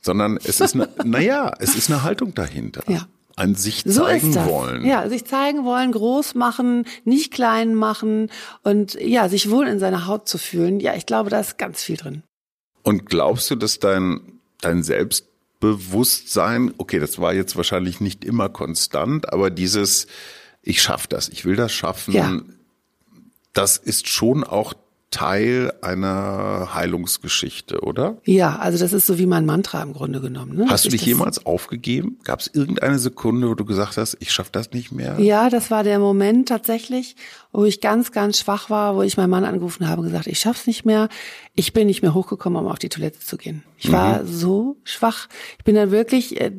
[0.00, 2.82] sondern es ist eine, naja, es ist eine Haltung dahinter.
[3.34, 4.48] An sich So zeigen das.
[4.48, 4.84] wollen.
[4.84, 8.30] Ja, sich zeigen wollen, groß machen, nicht klein machen
[8.64, 10.80] und ja, sich wohl in seiner Haut zu fühlen.
[10.80, 12.24] Ja, ich glaube, da ist ganz viel drin.
[12.88, 19.30] Und glaubst du, dass dein, dein Selbstbewusstsein, okay, das war jetzt wahrscheinlich nicht immer konstant,
[19.30, 20.06] aber dieses,
[20.62, 22.40] ich schaff das, ich will das schaffen, Ja.
[23.52, 24.72] das ist schon auch
[25.10, 28.18] Teil einer Heilungsgeschichte, oder?
[28.24, 30.56] Ja, also das ist so wie mein Mantra im Grunde genommen.
[30.56, 30.66] Ne?
[30.68, 32.18] Hast du Ich dich das- jemals aufgegeben?
[32.24, 35.18] Gab es irgendeine Sekunde, wo du gesagt hast, ich schaffe das nicht mehr?
[35.18, 37.16] Ja, das war der Moment tatsächlich,
[37.52, 40.38] wo ich ganz, ganz schwach war, wo ich meinen Mann angerufen habe und gesagt, ich
[40.40, 41.08] schaff's nicht mehr.
[41.54, 43.62] Ich bin nicht mehr hochgekommen, um auf die Toilette zu gehen.
[43.78, 45.28] Ich war so schwach.
[45.58, 46.52] Ich bin dann wirklich, äh,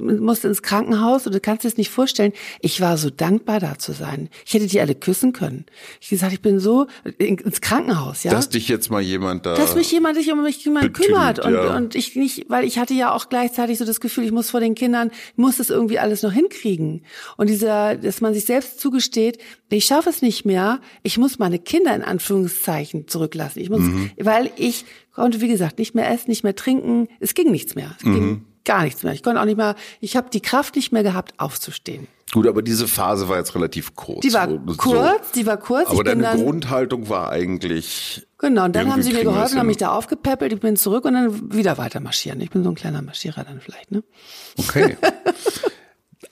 [0.00, 2.32] musste ins Krankenhaus und du kannst dir das nicht vorstellen.
[2.60, 4.28] Ich war so dankbar, da zu sein.
[4.44, 5.64] Ich hätte die alle küssen können.
[6.00, 6.86] Ich gesagt, ich bin so
[7.18, 7.91] in- ins Krankenhaus,
[8.22, 8.30] ja.
[8.30, 9.54] Dass dich jetzt mal jemand da.
[9.54, 11.76] dass mich jemand sich um mich jemand betüdelt, kümmert und, ja.
[11.76, 14.60] und ich nicht, weil ich hatte ja auch gleichzeitig so das Gefühl, ich muss vor
[14.60, 17.04] den Kindern, ich muss das irgendwie alles noch hinkriegen.
[17.36, 19.38] Und dieser, dass man sich selbst zugesteht,
[19.70, 23.60] ich schaffe es nicht mehr, ich muss meine Kinder in Anführungszeichen zurücklassen.
[23.60, 24.10] Ich muss, Mhm.
[24.18, 24.84] weil ich
[25.14, 27.94] konnte, wie gesagt, nicht mehr essen, nicht mehr trinken, es ging nichts mehr.
[27.98, 28.14] Es Mhm.
[28.14, 29.12] ging gar nichts mehr.
[29.12, 32.06] Ich konnte auch nicht mehr, ich habe die Kraft nicht mehr gehabt, aufzustehen.
[32.32, 34.20] Gut, aber diese Phase war jetzt relativ kurz.
[34.20, 34.74] Die war So- so.
[34.76, 35.88] kurz, die war kurz.
[35.90, 38.26] Aber ich deine dann, Grundhaltung war eigentlich.
[38.38, 41.12] Genau, und dann haben sie mir geholfen, haben mich da aufgepäppelt, ich bin zurück und
[41.12, 42.40] dann wieder weiter marschieren.
[42.40, 44.02] Ich bin so ein kleiner Marschierer dann vielleicht, ne?
[44.58, 44.96] Okay.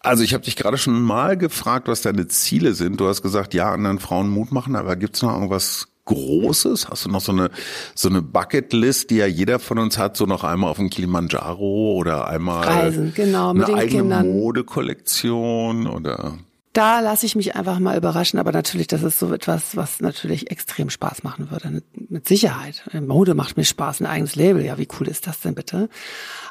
[0.02, 2.98] Also ich habe dich gerade schon mal gefragt, was deine Ziele sind.
[3.00, 6.88] Du hast gesagt, ja, anderen Frauen Mut machen, aber gibt's noch irgendwas Großes?
[6.88, 7.50] Hast du noch so eine
[7.94, 11.92] so eine Bucketlist, die ja jeder von uns hat, so noch einmal auf dem Kilimanjaro
[11.94, 14.32] oder einmal Reisen, genau, mit eine den eigene Kindern.
[14.32, 16.38] Modekollektion oder
[16.72, 20.50] Da lasse ich mich einfach mal überraschen, aber natürlich, das ist so etwas, was natürlich
[20.50, 22.82] extrem Spaß machen würde, mit Sicherheit.
[22.92, 25.88] Mode macht mir Spaß, ein eigenes Label, ja, wie cool ist das denn bitte?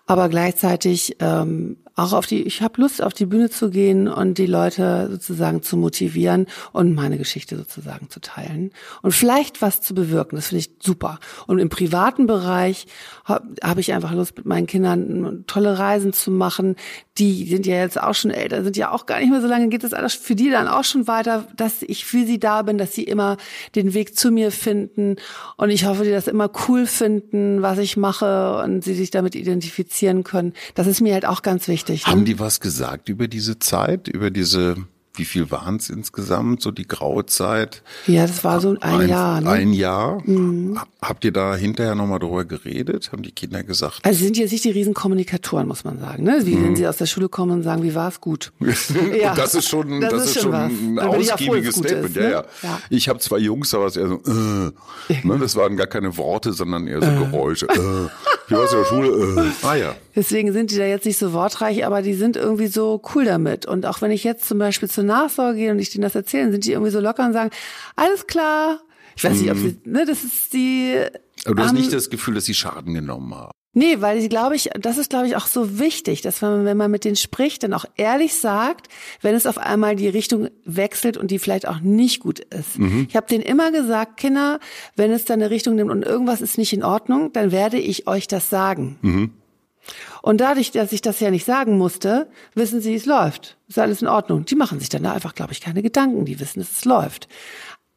[0.09, 4.39] Aber gleichzeitig ähm, auch auf die, ich habe Lust, auf die Bühne zu gehen und
[4.39, 8.71] die Leute sozusagen zu motivieren und meine Geschichte sozusagen zu teilen
[9.03, 10.35] und vielleicht was zu bewirken.
[10.35, 11.19] Das finde ich super.
[11.45, 12.87] Und im privaten Bereich
[13.23, 16.75] habe hab ich einfach Lust, mit meinen Kindern tolle Reisen zu machen.
[17.19, 19.67] Die sind ja jetzt auch schon älter, sind ja auch gar nicht mehr so lange,
[19.67, 22.79] geht das alles für die dann auch schon weiter, dass ich für sie da bin,
[22.79, 23.37] dass sie immer
[23.75, 25.17] den Weg zu mir finden.
[25.57, 29.35] Und ich hoffe, die das immer cool finden, was ich mache und sie sich damit
[29.35, 30.53] identifizieren können.
[30.75, 32.05] Das ist mir halt auch ganz wichtig.
[32.05, 32.25] haben Ne?
[32.25, 34.75] die was gesagt über diese Zeit, über diese
[35.19, 37.83] wie viel waren es insgesamt, so die graue Zeit?
[38.07, 39.41] Ja, das war so ein, Jahr.
[39.41, 39.49] Ne?
[39.49, 40.23] Ein Jahr.
[41.01, 43.11] Habt ihr da hinterher nochmal drüber geredet?
[43.11, 43.99] Haben die Kinder gesagt?
[44.03, 46.23] Also sie sind jetzt nicht die riesen Kommunikatoren, muss man sagen.
[46.23, 46.41] Ne?
[46.45, 48.51] Wie wenn sie aus der Schule kommen und sagen, wie war es gut?
[49.19, 49.33] Ja.
[49.33, 50.69] das ist schon, das, ist schon was.
[50.71, 52.09] ein ich froh, ausgiebiges es gut Statement.
[52.09, 52.31] ist, ja, ne?
[52.31, 52.45] ja.
[52.61, 52.81] Ja.
[52.89, 54.71] Ich habe zwei Jungs, aber es ist eher so, äh,
[55.27, 57.65] ne, das waren gar keine Worte, sondern eher so Geräusche.
[57.67, 58.09] Äh,
[58.47, 59.41] wie war's in der Schule?
[59.41, 59.65] Äh.
[59.65, 59.95] Ah ja.
[60.19, 63.65] Deswegen sind die da jetzt nicht so wortreich, aber die sind irgendwie so cool damit.
[63.65, 66.51] Und auch wenn ich jetzt zum Beispiel zur Nachsorge gehe und ich denen das erzähle,
[66.51, 67.51] sind die irgendwie so locker und sagen,
[67.95, 68.81] alles klar.
[69.15, 70.93] Ich weiß nicht, ob sie, ne, das ist die.
[71.45, 73.51] Aber du hast ähm, nicht das Gefühl, dass sie Schaden genommen haben.
[73.73, 76.75] Nee, weil ich glaube ich, das ist glaube ich auch so wichtig, dass man, wenn
[76.75, 78.89] man mit denen spricht, dann auch ehrlich sagt,
[79.21, 82.77] wenn es auf einmal die Richtung wechselt und die vielleicht auch nicht gut ist.
[83.07, 84.59] Ich habe denen immer gesagt, Kinder,
[84.97, 88.05] wenn es dann eine Richtung nimmt und irgendwas ist nicht in Ordnung, dann werde ich
[88.05, 88.97] euch das sagen.
[90.21, 93.57] Und dadurch, dass ich das ja nicht sagen musste, wissen sie, es läuft.
[93.67, 94.45] Ist alles in Ordnung.
[94.45, 96.25] Die machen sich dann da einfach, glaube ich, keine Gedanken.
[96.25, 97.27] Die wissen, dass es läuft.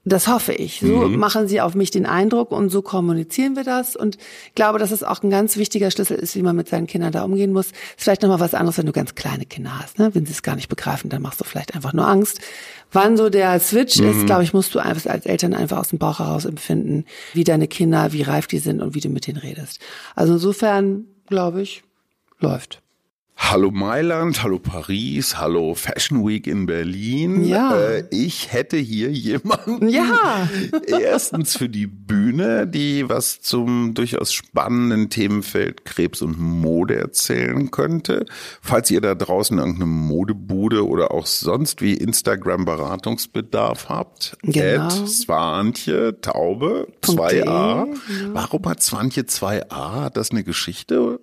[0.05, 0.81] Das hoffe ich.
[0.81, 3.95] So machen sie auf mich den Eindruck und so kommunizieren wir das.
[3.95, 6.89] Und ich glaube, dass es auch ein ganz wichtiger Schlüssel ist, wie man mit seinen
[6.89, 7.67] Kindern da umgehen muss.
[7.67, 10.01] Ist vielleicht nochmal was anderes, wenn du ganz kleine Kinder hast.
[10.01, 10.13] Ne?
[10.13, 12.41] Wenn sie es gar nicht begreifen, dann machst du vielleicht einfach nur Angst.
[12.91, 16.01] Wann so der Switch ist, glaube ich, musst du einfach als Eltern einfach aus dem
[16.01, 19.39] Bauch heraus empfinden, wie deine Kinder, wie reif die sind und wie du mit denen
[19.39, 19.79] redest.
[20.17, 21.83] Also insofern, glaube ich,
[22.41, 22.83] läuft.
[23.37, 27.45] Hallo Mailand, hallo Paris, hallo Fashion Week in Berlin.
[27.45, 27.75] Ja.
[27.77, 29.89] Äh, ich hätte hier jemanden.
[29.89, 30.49] Ja.
[30.87, 38.25] Erstens für die Bühne, die was zum durchaus spannenden Themenfeld Krebs und Mode erzählen könnte.
[38.63, 44.85] Falls ihr da draußen irgendeine Modebude oder auch sonst wie Instagram Beratungsbedarf habt, Genau.
[44.85, 47.85] at Swantje Taube Punkt 2a.
[47.87, 50.03] de, Warum hat Swantje 2a?
[50.03, 51.19] Hat das eine Geschichte?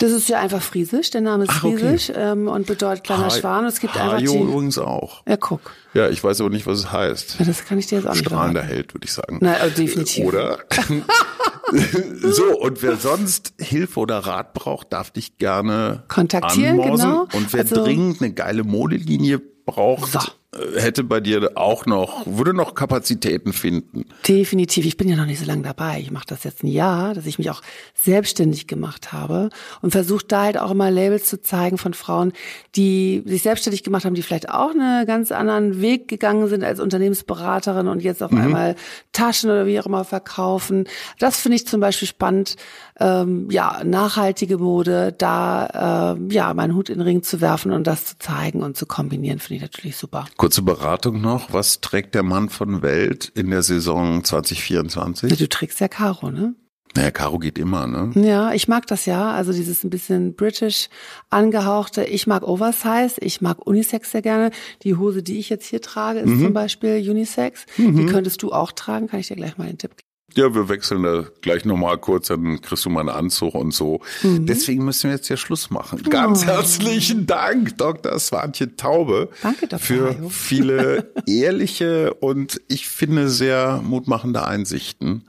[0.00, 1.10] Das ist ja einfach friesisch.
[1.10, 1.78] Der Name ist Ach, okay.
[1.78, 3.64] friesisch ähm, und bedeutet kleiner Ha- Schwan.
[3.64, 4.38] Und es gibt einfach Hajo die.
[4.38, 5.22] übrigens auch.
[5.28, 5.60] Ja, guck.
[5.94, 7.36] Ja, ich weiß aber nicht, was es heißt.
[7.38, 8.62] Ja, das kann ich dir jetzt auch nicht Strahlender.
[8.62, 9.38] Held, würde ich sagen.
[9.40, 10.24] Nein, also definitiv.
[10.26, 10.58] Oder?
[12.22, 17.10] so, und wer sonst Hilfe oder Rat braucht, darf dich gerne Kontaktieren, anmorsen.
[17.10, 17.26] genau.
[17.32, 20.18] Und wer Also- dringend eine geile Modelinie braucht, So.
[20.52, 24.06] Äh, hätte bei dir auch noch, würde noch Kapazitäten finden.
[24.26, 24.84] Definitiv.
[24.84, 26.00] Ich bin ja noch nicht so lange dabei.
[26.00, 27.62] Ich mache das jetzt ein Jahr, dass ich mich auch
[27.94, 32.32] selbstständig gemacht habe und versuche da halt auch immer Labels zu zeigen von Frauen,
[32.74, 36.80] die sich selbstständig gemacht haben, die vielleicht auch einen ganz anderen Weg gegangen sind als
[36.80, 38.74] Unternehmensberaterin und jetzt auf einmal
[39.12, 40.84] Taschen oder wie auch immer verkaufen.
[41.18, 42.56] Das finde ich zum Beispiel spannend.
[42.98, 47.86] Ähm, ja, nachhaltige Mode, da ähm, ja meinen Hut in den Ring zu werfen und
[47.86, 50.26] das zu zeigen und zu kombinieren, finde ich natürlich super.
[50.40, 51.52] Kurze Beratung noch.
[51.52, 55.36] Was trägt der Mann von Welt in der Saison 2024?
[55.36, 56.54] Du trägst ja Karo, ne?
[56.96, 58.10] Naja, Karo geht immer, ne?
[58.14, 59.32] Ja, ich mag das ja.
[59.32, 60.88] Also dieses ein bisschen British
[61.28, 62.04] angehauchte.
[62.04, 63.20] Ich mag Oversize.
[63.20, 64.50] Ich mag Unisex sehr gerne.
[64.82, 66.44] Die Hose, die ich jetzt hier trage, ist mhm.
[66.44, 67.66] zum Beispiel Unisex.
[67.76, 67.96] Mhm.
[67.96, 69.08] Die könntest du auch tragen.
[69.08, 70.09] Kann ich dir gleich mal einen Tipp geben.
[70.34, 74.00] Ja, wir wechseln da gleich nochmal kurz, dann kriegst du mal einen Anzug und so.
[74.22, 74.46] Mhm.
[74.46, 76.02] Deswegen müssen wir jetzt ja Schluss machen.
[76.04, 76.46] Ganz oh.
[76.46, 78.18] herzlichen Dank, Dr.
[78.18, 79.28] Swantje Taube.
[79.42, 79.78] Danke, Dr.
[79.78, 80.28] Für Hajo.
[80.30, 85.22] viele ehrliche und ich finde sehr mutmachende Einsichten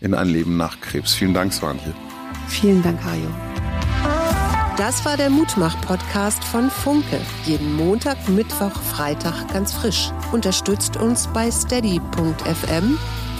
[0.00, 1.14] in ein Leben nach Krebs.
[1.14, 1.94] Vielen Dank, Swantje.
[2.48, 3.28] Vielen Dank, Hajo.
[4.76, 7.20] Das war der Mutmach-Podcast von Funke.
[7.44, 10.10] Jeden Montag, Mittwoch, Freitag ganz frisch.
[10.32, 12.98] Unterstützt uns bei steady.fm